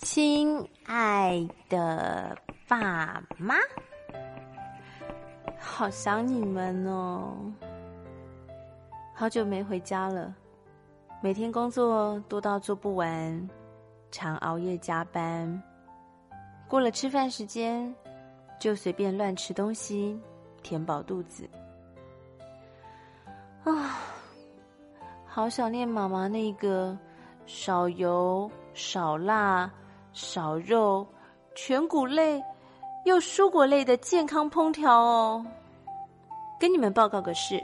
[0.00, 2.36] 亲爱的
[2.68, 3.54] 爸妈，
[5.58, 7.34] 好想你们哦！
[9.14, 10.34] 好久没回家了，
[11.22, 13.48] 每天工作多到做不完，
[14.10, 15.62] 常熬夜加班。
[16.68, 17.94] 过了吃饭时间，
[18.58, 20.18] 就随便乱吃东西，
[20.62, 21.48] 填饱肚子。
[23.64, 23.98] 啊，
[25.24, 26.96] 好想念妈妈那个
[27.46, 29.70] 少油、少辣、
[30.12, 31.06] 少肉、
[31.54, 32.42] 全谷类
[33.04, 35.46] 又蔬果类的健康烹调哦。
[36.58, 37.62] 跟你们报告个事，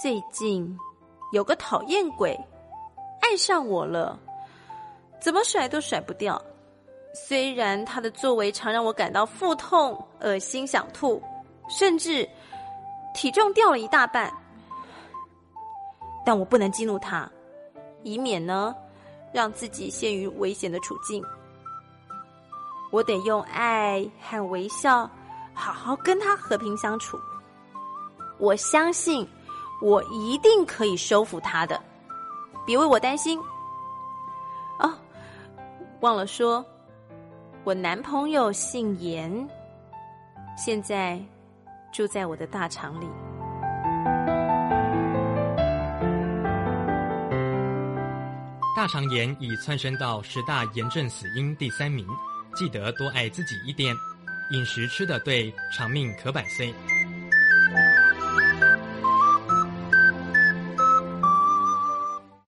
[0.00, 0.76] 最近
[1.32, 2.38] 有个讨厌鬼
[3.20, 4.18] 爱上我了，
[5.20, 6.40] 怎么甩都甩不掉。
[7.14, 11.22] 虽然他的作为常让我感到腹痛、恶心、想吐，
[11.68, 12.28] 甚至
[13.14, 14.32] 体重掉了一大半。
[16.26, 17.30] 但我不能激怒他，
[18.02, 18.74] 以免呢
[19.32, 21.24] 让自己陷于危险的处境。
[22.90, 25.08] 我得用爱和微笑
[25.54, 27.16] 好好跟他和平相处。
[28.38, 29.24] 我相信
[29.80, 31.80] 我一定可以收服他的，
[32.66, 33.40] 别为我担心。
[34.80, 34.92] 哦，
[36.00, 36.64] 忘了说，
[37.62, 39.48] 我男朋友姓严，
[40.56, 41.22] 现在
[41.92, 43.06] 住在我的大厂里。
[48.76, 52.06] 大肠炎已窜升到十大炎症死因第三名，
[52.54, 53.96] 记得多爱自己一点，
[54.52, 56.74] 饮食吃得对，长命可百岁。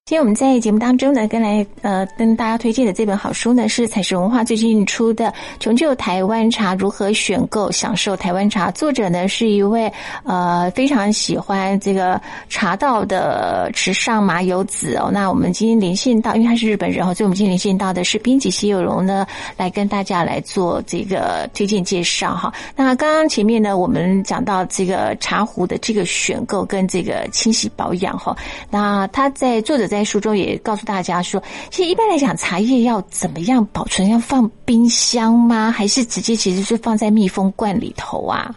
[0.09, 5.25] 今天我们在节目当中呢，跟来呃跟大家推荐的这本好书呢，是彩石文化最近出的
[5.59, 8.71] 《穷究台湾茶：如何选购享受台湾茶》。
[8.73, 9.87] 作者呢是一位
[10.23, 12.19] 呃非常喜欢这个
[12.49, 15.11] 茶道的池上麻友子哦。
[15.13, 22.51] 那我们今天连线到，因为他是日本人哦，所以我们今天连线到的是编辑西有荣呢，来跟大家来做这个推荐介绍哈。
[22.75, 28.35] 那刚刚前面呢，我们讲到这个茶壶的这个选购跟这个清洗保养哈。
[28.71, 34.07] 那他在作者在在书中也告诉大家说，其实一般来讲，茶叶要怎么样保存？
[34.09, 35.69] 要放冰箱吗？
[35.69, 38.55] 还是直接其实是放在密封罐里头啊？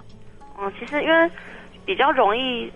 [0.60, 1.30] 嗯，其实因为
[1.84, 2.70] 比较容易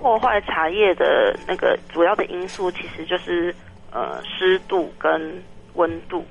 [0.00, 3.54] 破坏茶叶的那个主要的因素，其实就是
[3.92, 5.40] 呃湿度跟
[5.74, 6.26] 温度。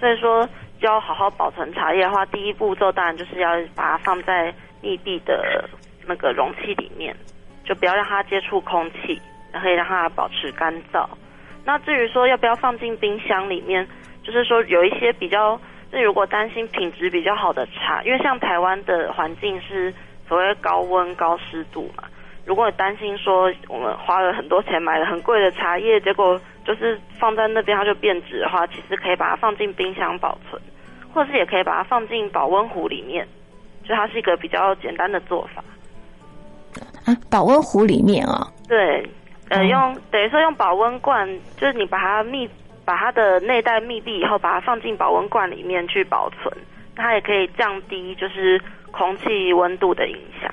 [0.00, 0.48] 所以说，
[0.80, 5.68] 要好好保存茶叶的话，第一步骤当然就是要把它放在密闭的
[6.06, 7.14] 那个容器里面，
[7.66, 9.20] 就不要让它接触空气。
[9.52, 11.06] 可以让它保持干燥。
[11.64, 13.86] 那至于说要不要放进冰箱里面，
[14.22, 19.92] 就是说有一些比较，那如果担心品质比较好的茶，因为像台湾的环境是
[20.26, 22.04] 所谓高温高湿度嘛，
[22.46, 30.60] 如果担心说我们花了很多钱买了很贵的茶叶，结果就是放在那边它就变质的话，其实可以把它放进冰箱保存，
[31.12, 33.28] 或者是也可以把它放进保温壶里面，
[33.86, 35.62] 就它是一个比较简单的做法。
[37.04, 38.46] 啊，保温壶里面啊？
[38.66, 39.06] 对。
[39.50, 42.48] 呃，用等于说用保温罐，就是你把它密，
[42.84, 46.52] 把它的内袋密闭以后，把它放进保温罐里面去保存，
[46.94, 50.52] 它也可以降低就是空气温度的影响。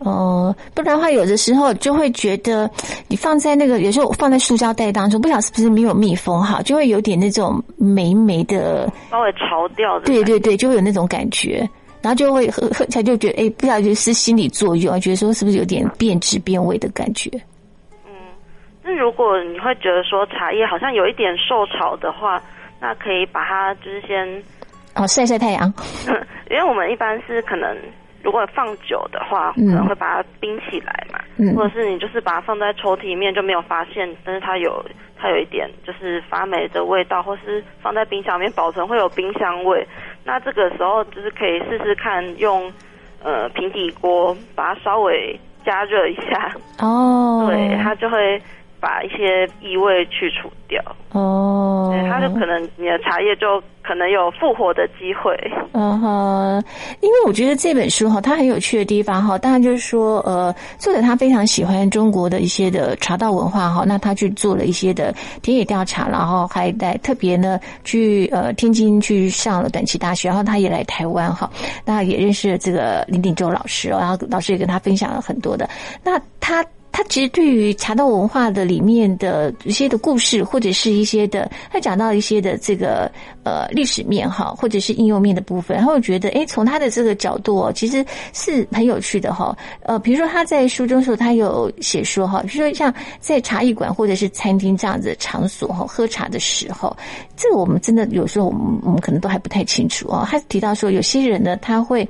[0.00, 2.70] 哦，不然的话，有的时候就会觉得
[3.08, 10.06] 你放在那个，有时候放在塑胶袋当中，不晓得是不是没有密封好，就会有点那种霉霉的，稍微潮掉的。
[10.06, 11.68] 对对对，就会有那种感觉，
[12.00, 17.28] 然后就会喝喝起来就觉得，哎，不晓得是心理作用，觉得说是不是有点变质变味的感觉。
[18.88, 22.40] 那如果你会觉得说茶叶好像有一点受潮的话，
[22.80, 24.26] 那可以把它就是先
[24.96, 25.70] 哦晒晒太阳，
[26.48, 27.76] 因为我们一般是可能
[28.22, 31.20] 如果放久的话，可能会把它冰起来嘛，
[31.54, 34.82] 或者是你就是把它放在抽屉里面就没有发现，但是它有
[35.18, 39.86] 它有一点就是发霉的味道，或是放在冰箱里面保存会有冰箱味，
[40.24, 42.72] 那这个时候就是可以试试看用
[43.22, 46.50] 呃平底锅把它稍微加热一下。
[46.80, 48.40] 哦，对它就会。
[48.80, 50.82] 把一些异味去除掉。
[51.12, 55.34] 哦，对，它就可能你的茶叶就可能有复活的机会。
[55.72, 56.62] 嗯哼，
[57.00, 71.50] 因为我觉得这本书哈，它很有趣的地方哈，当然就是说，呃，作者他非常喜欢中国的一些的茶道文化哈，那他去做了一些的田野调查，然后还在特别呢去呃天津去上了短期大学，然后他也来台湾哈，
[71.86, 75.68] 那也认识了这个林鼎洲老师，然后老师也跟他分享了很多的，
[76.04, 76.62] 那他。
[76.98, 83.08] 他其实对于茶道文化的里面的一些的故事，或者是一些的，他讲到一些的这个
[83.48, 89.56] 呃历史面哈，或者是应用面的部分，然后我觉得哎，从他的这个角度哦，其实是很有趣的哈。
[89.84, 96.94] 呃，比如说他在书中时候，他有写说哈，比如说像在茶艺馆或者是餐厅这样子场所哈，喝茶的时候，
[97.36, 100.26] 这个我们真的有时候我们我们可能都还不太清楚哦。
[100.30, 102.06] 他提到说，有些人呢，他会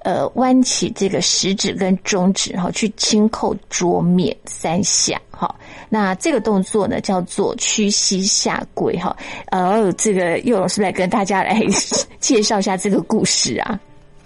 [0.00, 4.36] 呃弯起这个食指跟中指哈，去轻扣桌面。
[4.44, 5.52] 三下，哈，
[5.88, 9.14] 那这个动作呢叫做屈膝下跪，哈，
[9.50, 11.54] 呃，这个叶老师来跟大家来
[12.18, 13.78] 介绍一下这个故事啊。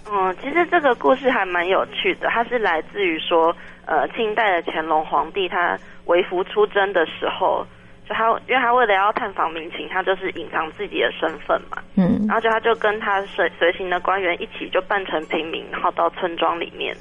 [0.09, 3.53] 嗯，其实这个故事还蛮有趣的，它是来自于说，
[3.85, 7.65] 呃，清代的乾隆皇帝他为服出征的时候，
[8.07, 16.95] 就他因为他为了要探访民情，他就是隐藏自己的身份嘛，嗯，然后就他就跟他随随行的官员一起就扮成平民，然后到村庄里面，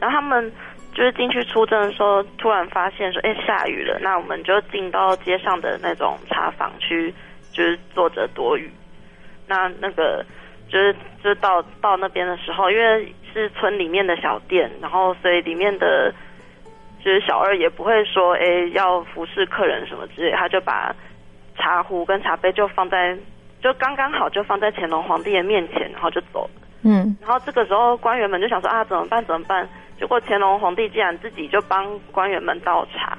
[0.00, 0.50] 然后他们。
[0.98, 4.00] 就是进去出征的时候，突然发现说，哎，下雨了。
[4.00, 7.14] 那我们就进到街上的那种茶坊去，
[7.52, 8.68] 就是坐着躲雨。
[9.46, 10.26] 那那个
[10.68, 10.92] 就是
[11.22, 16.12] 就到到那边的时候，因为是村里面的小店，然后所以里面的
[16.98, 20.92] 就是小二也不会说，哎，要服侍客人什么之类，他就把
[21.54, 23.16] 茶壶跟茶杯就放在，
[23.62, 26.67] 就刚刚好就放在乾隆皇帝的面前，然后就走了。
[26.82, 29.24] 嗯，然后这个时候官员们就想说啊，怎么办？
[29.24, 29.68] 怎么办？
[29.98, 33.18] 结果乾隆皇帝竟然自己就帮官员们倒茶，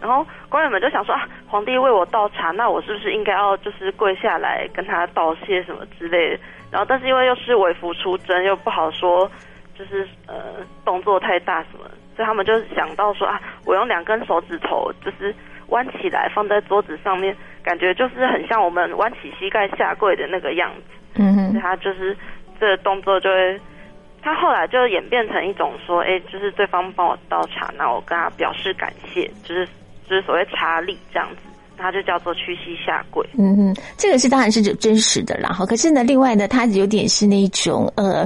[0.00, 6.40] 然后官员们就想说啊，皇帝为我倒茶，那我是不是应该要就是跪下来跟他道谢什么之类的？
[6.70, 9.28] 然后但是因为又是为服出征，又不好说，
[9.76, 15.34] 就是呃动作太大什么，所以他们就想到说啊，我用两根手指头就是
[15.68, 20.82] 弯起来放在桌子上面，感觉就是很像我们弯起膝盖下跪的那个样子。
[21.16, 22.16] 嗯哼，所以他就是
[22.62, 23.60] 这个动作就会。
[24.24, 29.66] 他后来就演变成一种说，哎，就是对方帮我倒茶，那我跟他表示感谢，就是
[30.08, 31.38] 就是所谓茶礼这样子，
[31.76, 33.28] 他就叫做屈膝下跪。
[33.36, 35.48] 嗯哼，这个是当然是真实的啦。
[35.48, 38.24] 哈，可是呢，另外呢，它有点是那种呃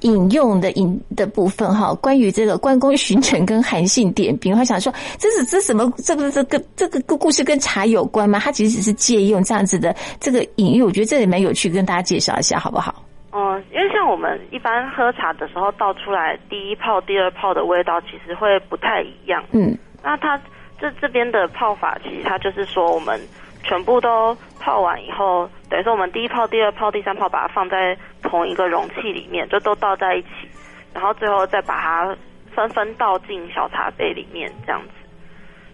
[0.00, 1.94] 引用的引的部分哈。
[1.94, 5.90] 关于这个关公巡城跟韩信点兵，他想说，这是这什么？
[6.04, 8.38] 这个这个这个故事跟茶有关吗？
[8.38, 13.02] 他其实只是借用这样子的这个隐喻，我觉得这也蛮有趣，跟大家介绍一下好不好？
[13.30, 19.44] 嗯，因为像我们一般喝茶的时候倒出来，第一泡、第二泡的味道其实会不太一样。
[19.52, 20.40] 嗯，那它
[20.80, 23.20] 这这边的泡法，其实它就是说，我们
[23.62, 30.28] 全部都泡完以后，等于说我们第一泡、第二泡、第三泡把它放在同一个容器里面，就都倒在一起，
[30.94, 32.16] 然后最后再把它
[32.54, 34.88] 纷纷倒进小茶杯里面这样子。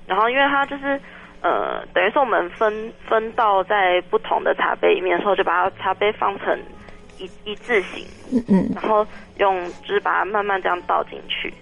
[0.09, 1.00] 然后因为它就是
[1.40, 6.59] 呃，等于说我们分分倒在不同的茶杯里面的时候，就把它茶杯放成。
[7.19, 9.07] 一一字形，嗯嗯，然后
[9.39, 11.53] 用就是把它慢慢这样倒进去，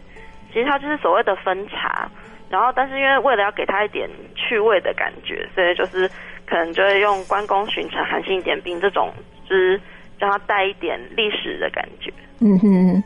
[0.53, 2.11] 其实它就是所谓的分茶，
[2.49, 6.09] 然后但是因为为了要给它一点趣味的感觉，所以就是
[6.47, 9.13] 可能就会用关公巡城、韩信点兵这种，
[9.49, 9.81] 就是
[10.19, 13.03] 让它带一点历史的感觉，嗯哼。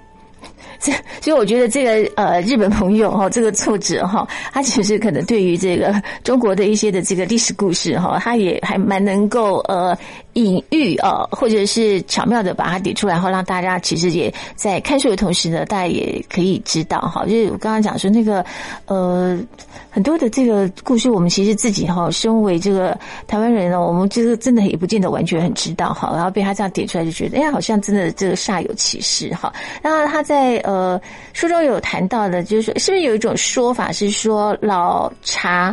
[0.79, 0.93] 这
[1.23, 5.93] 所以我觉得这个呃日本朋友哈，这个作者哈，他其实可能对于这个
[6.23, 9.97] 中国的一些的这个历史故事哈，他也还蛮能够呃
[10.37, 18.45] 隐喻啊，或者是巧妙的把它点出来，然后让大家其实也在看书的同时呢，大家也可以知道哈，就是我刚刚讲说那个
[18.84, 19.41] 呃
[19.89, 22.95] 很多的这个故事，我们其实自己哈，身为这个
[23.26, 29.51] 台湾人呢，我们就是真的也不见得完全很知道哈，然后被他这样点出来，就觉得哎呀，好像真的这个煞有其事哈，
[29.82, 30.26] 那他。
[30.26, 31.01] 在呃
[31.34, 35.72] 书中有谈到的，就是说，是不是有一种说法是说老茶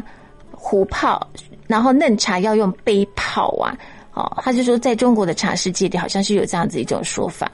[0.52, 1.28] 壶泡，
[1.66, 3.76] 然后嫩茶要用杯泡啊？
[4.14, 7.50] 哦，他就说在中国的茶世界里，好像是有这样子一种说法。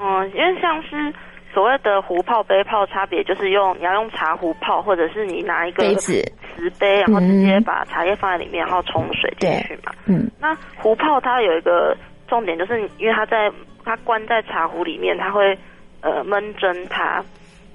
[0.00, 1.12] 嗯，因为像是
[1.52, 6.22] 所谓的壶泡、杯泡差别，就是用你要用茶壶泡，或者是你拿一个杯子、
[6.56, 9.92] 瓷杯，然后直接把茶叶放在里面，然后冲水进去嘛。
[10.06, 11.96] 嗯，那壶泡它有一个
[12.28, 13.50] 重点，就是因为它在
[13.84, 15.58] 它关在茶壶里面，它会。
[16.04, 17.24] 呃，闷蒸它，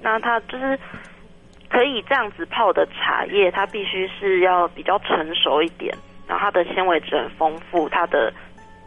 [0.02, 0.78] 那它就是
[1.70, 5.96] 可以这样子泡的茶叶，它必须是要比较成熟一点，
[6.28, 8.32] 然后它的纤维质很丰富，它的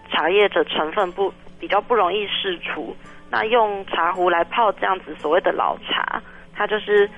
[0.09, 2.95] 茶叶的成分不比较不容易释出。
[3.29, 6.21] 那用茶壶来泡这样子所谓的老茶，
[6.53, 7.09] 它就是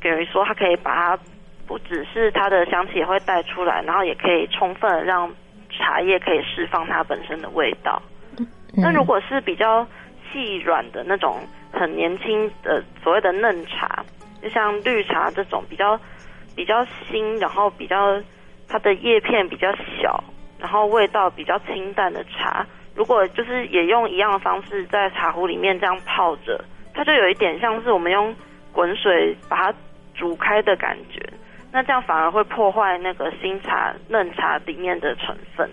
[0.00, 1.22] 等于说它可以把它
[1.66, 5.32] 不只是它的香气也会带出来，然后也可以充分让
[5.70, 8.02] 茶叶可以释放它本身的味道。
[8.76, 9.86] 那如果是比较
[10.30, 11.40] 细软的那种
[11.72, 14.04] 很年轻的所谓的嫩茶，
[14.42, 15.98] 就像绿茶这种比较
[16.56, 18.20] 比较新，然后比较
[18.70, 20.22] 它的叶片比较小，
[20.58, 22.64] 然后味道比较清淡的茶，
[22.94, 26.64] 如果就是也用一样的方式在茶壶里面这样泡着，
[26.94, 28.34] 它就有一点像是我们用
[28.72, 29.78] 滚水把它
[30.14, 31.20] 煮开的感觉。
[31.72, 35.68] 那这样反而会破坏那个新茶嫩茶里面的成分。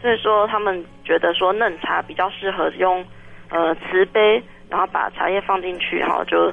[0.00, 3.04] 所以说，他们觉得说嫩茶比较适合用
[3.50, 6.52] 呃瓷杯，然后把茶叶放进去，然后就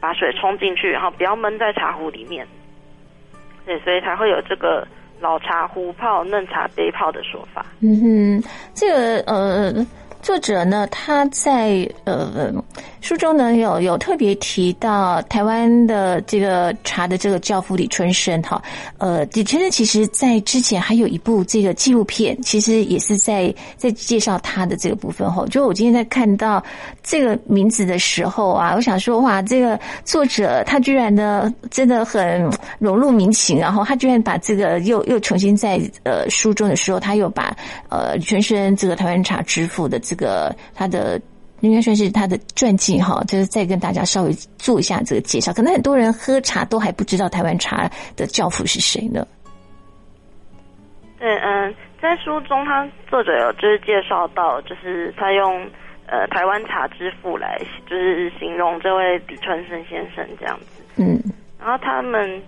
[0.00, 2.46] 把水冲进去，然后不要闷在茶壶里面。
[3.66, 4.86] 对，所以才会有这个
[5.24, 7.64] 老茶壶泡、嫩茶杯泡的说法。
[7.80, 8.44] 嗯哼，
[8.74, 9.86] 这个呃。
[10.24, 12.50] 作者呢，他在呃
[13.02, 18.62] 书中呢有有特别提到台湾的这个茶的这个教父李春生哈，
[18.96, 25.44] 呃李春生其实在之前还有一部这个纪录片，其实也是在在介绍他的这个部分哈。
[25.50, 26.64] 就我今天在看到
[27.02, 37.54] 这个名字的时候啊，我想说哇，这个作者他居然呢真的很融入民情，然后他居然把这个又又重新在呃书中的时候，他又把
[37.90, 40.00] 呃李春生这个台湾茶之父的。
[40.13, 40.13] 这
[40.74, 41.20] 他的
[41.60, 45.50] 应该算是他的传记哈，就是再跟大家稍微做一下这个介绍。
[45.52, 49.26] 可能很多人喝茶都还不知道台湾茶的教父是谁呢？
[51.18, 55.66] 对，嗯，在书中他作者有就是介绍到，就是他用
[56.06, 57.58] 呃台湾茶之父来
[57.88, 60.82] 就是形容这位李春生先生这样子。
[60.96, 61.18] 嗯，
[61.58, 62.42] 然后他们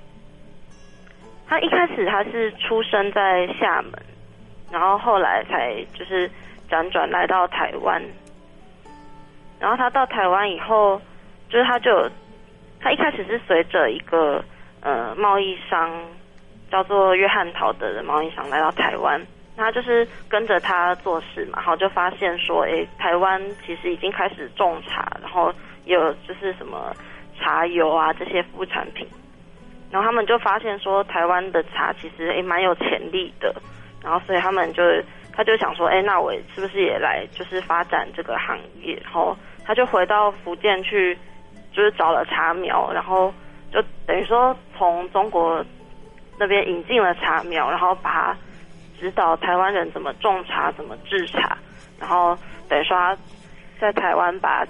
[1.48, 3.92] 他一开始他是出生在厦门，
[4.70, 6.30] 然后后来才就是。
[6.68, 8.02] 辗转来到台湾，
[9.58, 11.00] 然后他到台湾以后，
[11.48, 12.10] 就是他就
[12.80, 14.44] 他一开始是随着一个
[14.80, 15.90] 呃贸易商
[16.70, 19.20] 叫做约翰陶德的贸易商来到台湾，
[19.56, 25.52] 他就是跟着他做事嘛，然后就发现说，哎，台湾其实已经开始种茶，然后
[25.84, 26.92] 有就是什么
[27.38, 29.06] 茶油啊这些副产品，
[29.90, 33.54] 然后他们就发现说，台湾的茶其实也蛮有潜力的，
[34.06, 34.82] 然后所以他们就。
[35.38, 38.98] 他就想说，哎，那我是不是也来就是发展这个行业？
[39.04, 39.36] 然后
[39.66, 41.14] 他就回到福建去，
[41.74, 43.30] 就是找了茶苗，然后
[43.70, 45.62] 就等于说从中国
[46.38, 48.36] 那边引进了茶苗，然后把它
[48.98, 51.58] 指导台湾人怎么种茶、怎么制茶，
[52.00, 52.34] 然后
[52.66, 53.14] 等于说他
[53.78, 54.66] 在台湾把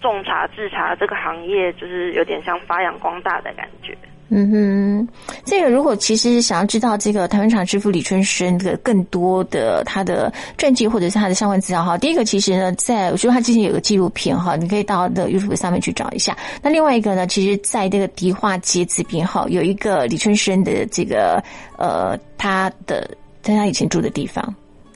[0.00, 3.96] 种茶制茶这个行业，就是有点像发扬光大的感觉。
[4.28, 5.08] 嗯哼，
[5.44, 16.36] 这个如果其实想要知道这个台湾茶之父李春生的更多的他的传记或者是他的相关资料哈，第一个其实呢，在我说他之前有个纪录片哈，你可以到的 YouTube 上面去找一下。
[16.60, 21.40] 那另外一个呢，其实在这个迪化街这边哈，有一个李春生的这个
[21.78, 23.08] 呃他的
[23.42, 24.52] 在他以前住的地方。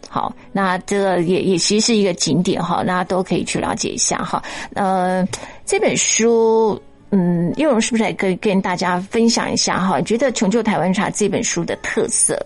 [0.08, 4.42] 好，那这个也也其实是一个景点哈，大家都可以去了解一下哈。
[4.74, 5.24] 呃，
[5.64, 6.76] 这本书。
[7.12, 10.00] 嗯，叶荣是不是来跟跟大家分享一下哈？
[10.00, 12.38] 觉得《穷究台湾茶》这本书的特色？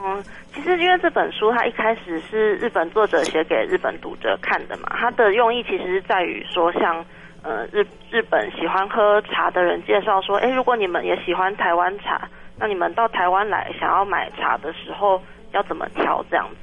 [0.00, 0.22] 嗯，
[0.54, 7.04] 其实因为这本书它一开始是日本作者写给日本读者看的嘛，它的用意其实是在于说，像
[7.42, 15.20] 呃日日本喜欢喝茶的人介绍说，哎，如果你们也喜欢台湾茶，那你们到台湾来想要买茶的时候
[15.50, 16.56] 要怎么挑这样子？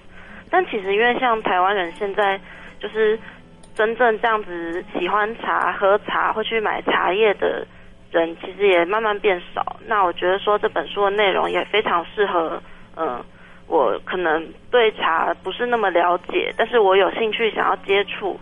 [0.50, 2.40] 但其实因为像台湾人现在
[2.80, 3.20] 就是。
[3.80, 7.66] 真正这样子喜欢茶、喝茶、或去买茶叶的
[8.12, 9.78] 人，其实也慢慢变少。
[9.88, 12.62] 那我觉得说这本书的内容也非常适合，
[12.98, 13.24] 嗯，
[13.68, 18.38] 我可能对茶不是那么了解，但是我有兴趣想要接触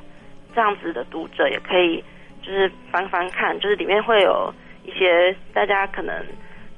[0.55, 2.03] 这样子的读者，也可以
[2.41, 4.51] 就是翻翻看，就是里面会有
[4.85, 6.15] 一些大家可能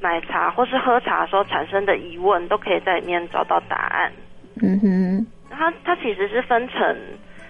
[0.01, 4.11] 买茶或是喝茶的时候产生的疑问，都可以在里面找到答案。
[4.61, 6.97] 嗯哼，它它其实是分成。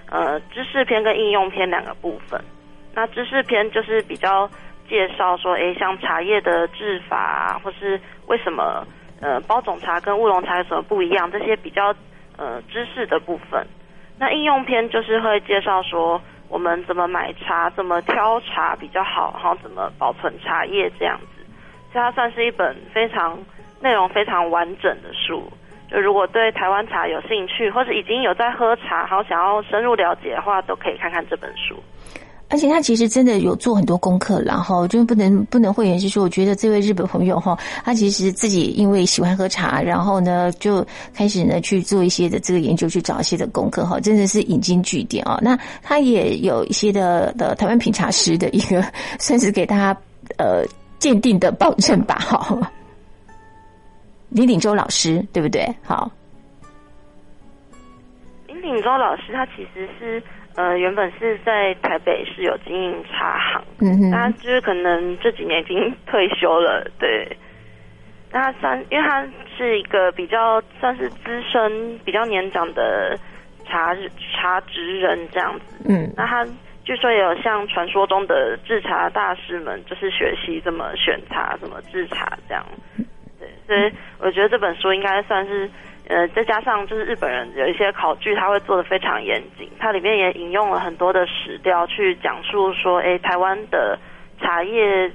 [0.10, 2.42] 呃，知识篇跟应用篇两个部分。
[2.96, 4.50] 那知识篇就是比较
[4.90, 8.86] 介绍说，哎，像茶叶的制法啊，或是为什么
[9.22, 11.94] 呃包种茶跟乌龙茶有什么不一样，这些比较
[12.38, 13.66] 呃知识的部分。
[14.18, 21.46] 那应用篇就是会介绍说，我们怎么买茶，怎么挑茶比较好，然后怎么保存茶叶这样子。
[21.94, 23.40] 所以它算是一本非常
[23.80, 25.50] 内容非常完整的书。
[25.92, 31.76] 就如果对台湾茶有兴趣，或者已经有在喝茶，好想要深入了解的话，都可以看看这本书。
[32.52, 45.40] 而且他其实真的有做很多功课，然后就不能不能讳言是说，我觉得这位日本朋友哈，他其实自己因为喜欢喝茶，然后呢就开始呢去做一些的这个研究，去找一些的功课哈，真的是引经据典啊。
[45.42, 48.84] 那他也有一些的的台湾品茶师的一个，
[49.20, 49.96] 算是给他
[50.38, 50.64] 呃。
[51.00, 52.18] 鉴定的保证吧。
[52.20, 52.60] 好，
[54.30, 55.66] 李鼎洲老师对不对？
[55.84, 56.12] 好，
[58.48, 60.22] 林鼎洲老师他其实是
[60.56, 67.28] 呃原本是在台北是有经营茶行，嗯哼，他就是可能这几年已经退休了，对。
[68.32, 69.28] 那他算，因为他
[69.58, 73.18] 是一个比较算是资深、比较年长的
[73.66, 73.96] 茶
[74.36, 76.46] 茶职人这样子，嗯，那他
[76.86, 82.64] 据说也有像传说中的制茶大师们，就是学习怎么选茶、怎么制茶这样。
[83.70, 85.70] 所以我觉得这本书应该算是，
[86.08, 89.70] 呃，再加上就是日本人有一些考据，他会做的非常严谨。
[89.78, 93.96] 它里面也引用了很多的史料去讲述说，哎，台湾的
[94.42, 95.12] 茶叶。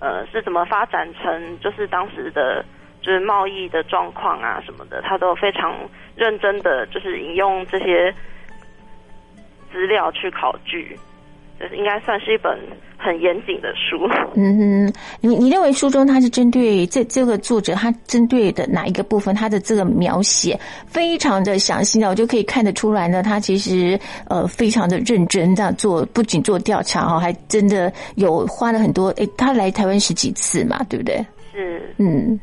[0.00, 2.62] 呃，是怎么发展成就是当时的，
[3.00, 5.74] 就是贸易的状况啊什么的，他都非常
[6.14, 8.12] 认真的，就是引用这些
[9.72, 10.98] 资料去考据，
[11.60, 12.58] 就是应该算是一本
[12.98, 14.08] 很严谨的书。
[14.34, 22.08] 嗯哼，你你认为书中他是针对这这个作者，他针对的哪一个部分，他的这个描写非常的详细呢？
[22.08, 23.98] 我就可以看得出来呢，他其实
[24.28, 29.08] 呃非常的认真这样做，不仅做调查哈，还真的有花了很多。
[29.10, 31.24] 诶，他来台湾十几次嘛，对不对？
[31.52, 32.38] 是，嗯，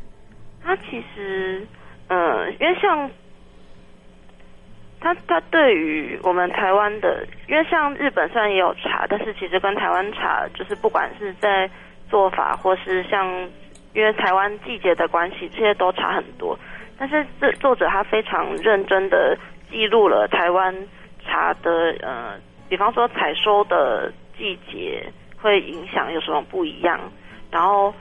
[0.64, 1.66] 他其实，
[2.08, 3.10] 呃，因为像。
[5.02, 11.68] 他他对于我们台湾的，因为像日本虽然也有茶，但是其实跟台湾茶就是不管是在
[12.08, 13.26] 做法或是像，
[13.94, 16.56] 因为台湾季节的关系，这些都差很多。
[16.96, 19.36] 但是这作者他非常认真的
[19.68, 20.72] 记录了台湾
[21.26, 22.38] 茶的呃，
[22.68, 25.04] 比方说采收的季节
[25.36, 27.00] 会影响有什么不一样，
[27.50, 27.92] 然后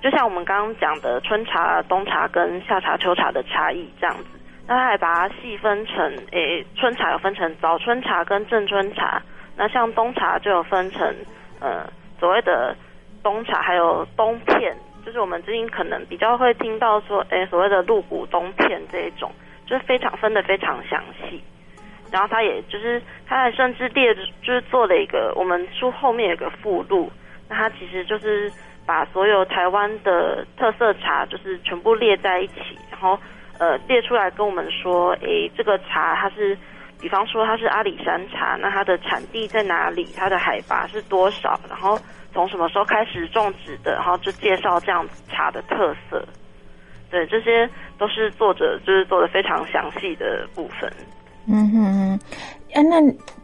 [0.00, 4.39] 就像我们刚刚讲的春茶、冬茶跟夏茶、秋茶的差异这样子。
[4.70, 9.20] 那他还把它细分成，诶，春茶有分成早春茶跟正春茶，
[9.56, 11.12] 那像冬茶就有分成，
[11.58, 11.84] 呃，
[12.20, 12.76] 所谓的
[13.20, 19.32] 冬茶，还有冬片，就是我们最近可能比较会听到说，诶，所谓的鹿骨冬片这一种，
[19.66, 21.42] 就是非常分的非常详细。
[22.12, 27.10] 然后他也就是他还甚至列，就是做了一个我们书后面有个附录，
[27.48, 28.48] 那他其实就是
[28.86, 33.18] 把所有台湾的特色茶，就是全部列在一起，然后。
[33.60, 36.56] 呃，列出来跟我们说，诶，这个茶它是，
[36.98, 40.08] 比方说它是阿里山茶，那它的产地在哪里？
[40.16, 41.60] 它的海拔是多少？
[41.68, 42.00] 然后
[42.32, 43.92] 从什么时候开始种植的？
[43.92, 46.24] 然后就介绍这样茶的特色。
[47.10, 50.90] 对，这些都是作者就是做的非常详细的部分。
[51.46, 52.20] 嗯哼哼，
[52.72, 52.96] 啊，那。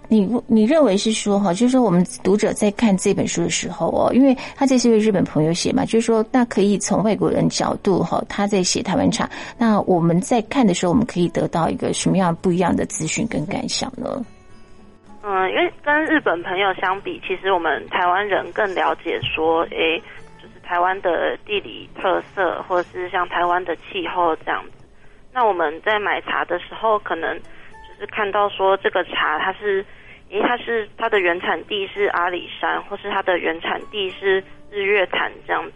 [0.08, 9.28] 你你认为是说哈，就是说我们读者在看这本书的时候哦，因为他这是位日本朋友写嘛，就是说那可以从外国人角度哈，他在写台湾茶，
[9.58, 14.24] 那我们在看的时候，我们可以得到一个什么样不一样的资讯跟感想呢？
[15.22, 19.98] 嗯，因为跟日本朋友相比，其实我们台湾人更了解说，诶，
[20.40, 24.86] 就是台湾的地理特色，或者是像台湾的气候这样子。
[25.32, 29.84] 那我们在买茶的时候，可能就是看到说这个茶它是。
[30.42, 35.72] 它是它的原产地是阿里山，或是它的原产地是日月潭这样子，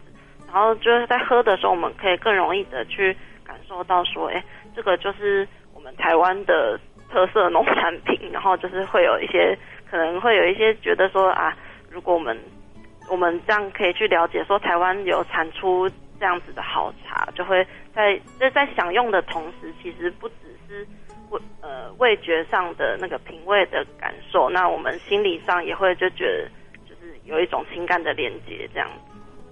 [0.46, 4.42] 然后就是在喝的时候，我们可以更容易的去感受到说，哎，
[4.74, 6.78] 这个就是我们台湾的
[7.10, 9.56] 特色农产品，然后就是会有一些
[9.90, 11.56] 可能会有一些觉得说啊，
[11.90, 12.36] 如果我们
[13.10, 15.88] 我们这样可以去了解说台湾有产出
[16.18, 20.34] 这样子的好茶，就会在在在享用的同时，其实不只
[20.68, 20.86] 是。
[21.30, 26.50] 味呃味觉上的那个品味的感受，那我们心理上也会就觉得
[26.88, 28.88] 就是有一种情感的连接这样。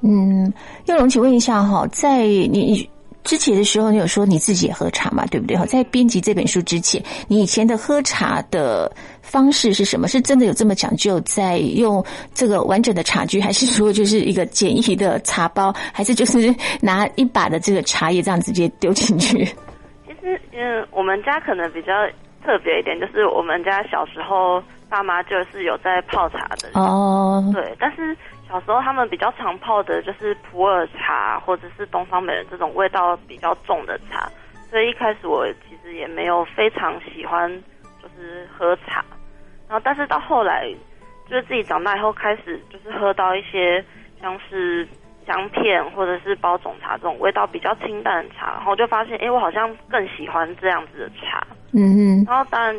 [0.01, 0.53] 嗯，
[0.87, 2.89] 叶龙，请问一下哈，在你
[3.25, 5.27] 之前的时候，你有说你自己也喝茶嘛？
[5.27, 5.57] 对不对？
[5.57, 10.07] 哈，在编辑这本书之前，你以前的喝茶的方式是什么？
[10.07, 12.03] 是真的有这么讲究，在用
[12.33, 19.47] 这个完整的茶具，还是说就是一个简易的茶包，还是就是拿一把的这个茶叶这样直接丢进去？
[20.23, 21.93] 嗯，我们家可能比较
[22.45, 28.17] 特别一点，就是我们家小时候爸妈就是有在泡茶的哦，对，但是
[28.49, 34.29] 小时候他们比较常泡的就是普洱茶或者是东方美人这种味道比较重的茶，
[34.71, 37.51] 所以一开始我其实也没有非常喜欢
[38.03, 39.05] 就是喝茶，
[39.69, 40.69] 然后但是到后来
[41.29, 43.85] 就是自己长大以后开始就是喝到一些
[44.21, 44.87] 像是。
[45.29, 51.47] 香片或者是包种茶这种味道比较清淡的茶，然后就发现，哎，我好像更喜欢这样子的茶。
[51.75, 52.25] 嗯嗯。
[52.27, 52.75] 然后当然，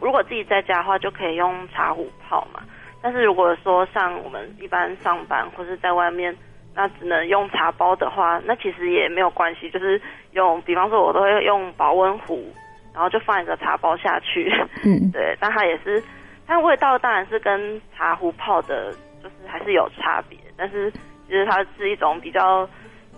[0.00, 2.60] 如果自己在家的话，就可以用茶壶泡嘛。
[3.00, 6.36] 但是如果说像我们一般上班或是在外面，
[6.74, 10.00] 那只能用茶包的话，那其实也没有关系，就是
[10.32, 12.52] 用，比方说我都会用保温壶，
[12.92, 14.52] 然后就放一个茶包下去。
[14.84, 15.08] 嗯。
[15.14, 16.02] 对，但它也是，
[16.48, 18.92] 它味道当然是跟茶壶泡的，
[19.22, 20.92] 就是还是有差别，但是。
[21.32, 22.68] 就是它是一种比较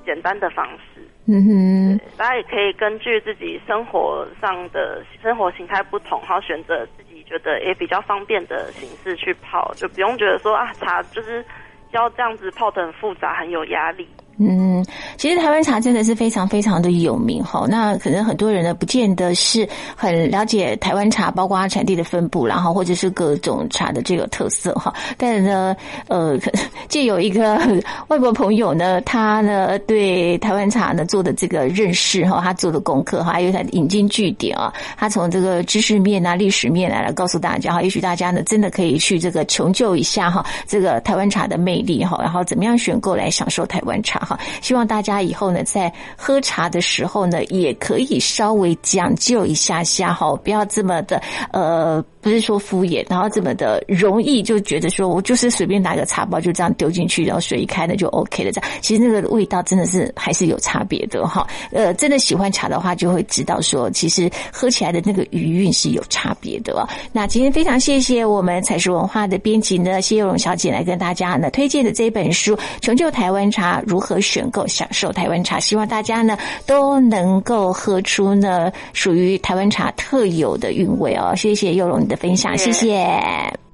[0.06, 1.02] 简单的方式。
[1.26, 11.44] 嗯哼，大家也可以根据自己生活上的生活形态不同，然后选择自己觉得也比较方便的形式去泡，就不用觉得说啊茶就是
[11.90, 14.06] 要这样子泡的很复杂，很有压力。
[14.37, 14.85] 嗯，
[15.16, 17.66] 其实台湾茶真的是非常非常的有名哈。
[17.68, 24.93] 那可能很多人呢，不见得是很了解台湾茶，包括它产地的分布，然后或者是各种茶的这个特色哈。
[25.16, 25.76] 但是呢，
[26.09, 26.37] 呃，
[26.89, 27.61] 就有一个
[28.09, 44.23] 外国朋友呢，他呢对台湾茶呢做的这个认识哈，他做的功课哈，还有他引经据典啊，他从这个知识面啊、历史面来告诉大家哈，也许大家呢真的可以去这个穷究一下哈，这个台湾茶的魅力哈，然后怎么样选购来享受台湾茶。
[44.24, 51.20] 好，希望大家以后呢，在喝茶的时候呢，也可以稍微讲究一下下哈，不要这么的
[51.52, 52.04] 呃。
[52.24, 58.50] 不是说敷衍，然后这么的容易就觉得说我就是随便拿个茶包就这样丢进去，然后水一开呢就 OK 了。
[58.50, 61.46] 这样其实那个味道真的是还是有差别的哈。
[61.70, 66.74] 呃，真的喜欢茶的话，就会知道说其实喝起来的那个余韵是有差别的。
[67.12, 81.34] 那今天非常谢谢我们彩石文化的编辑呢谢幼荣小姐来跟大家呢推荐的这本书《成就台湾茶：如何选购享受台湾茶》，希望大家呢都能够喝出呢属于台湾茶特有的韵味哦。
[81.36, 82.13] 谢谢幼荣的。
[82.16, 83.06] 分享，谢谢，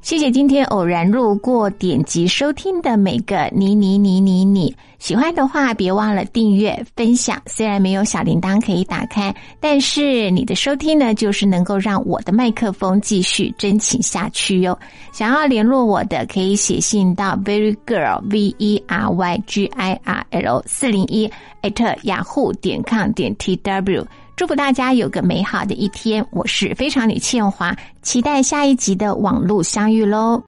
[0.03, 7.41] 谢谢今天偶然路过点击收听的每个你你你你你，喜欢的话别忘了订阅分享。
[7.47, 14.79] 虽然没有小铃铛可以打开，但是你的收听呢，就是能够让我的麦克风继续真情下去哟。
[15.13, 21.31] 想要联络我的，可以写信到 very girl v e r y g i r l 四零一
[21.63, 24.07] at 雅虎点 com 点 t w。
[24.41, 26.27] 祝福大家有个美好的一天！
[26.31, 30.39] 我是非常女倩华，期待下一集的网络相遇喽。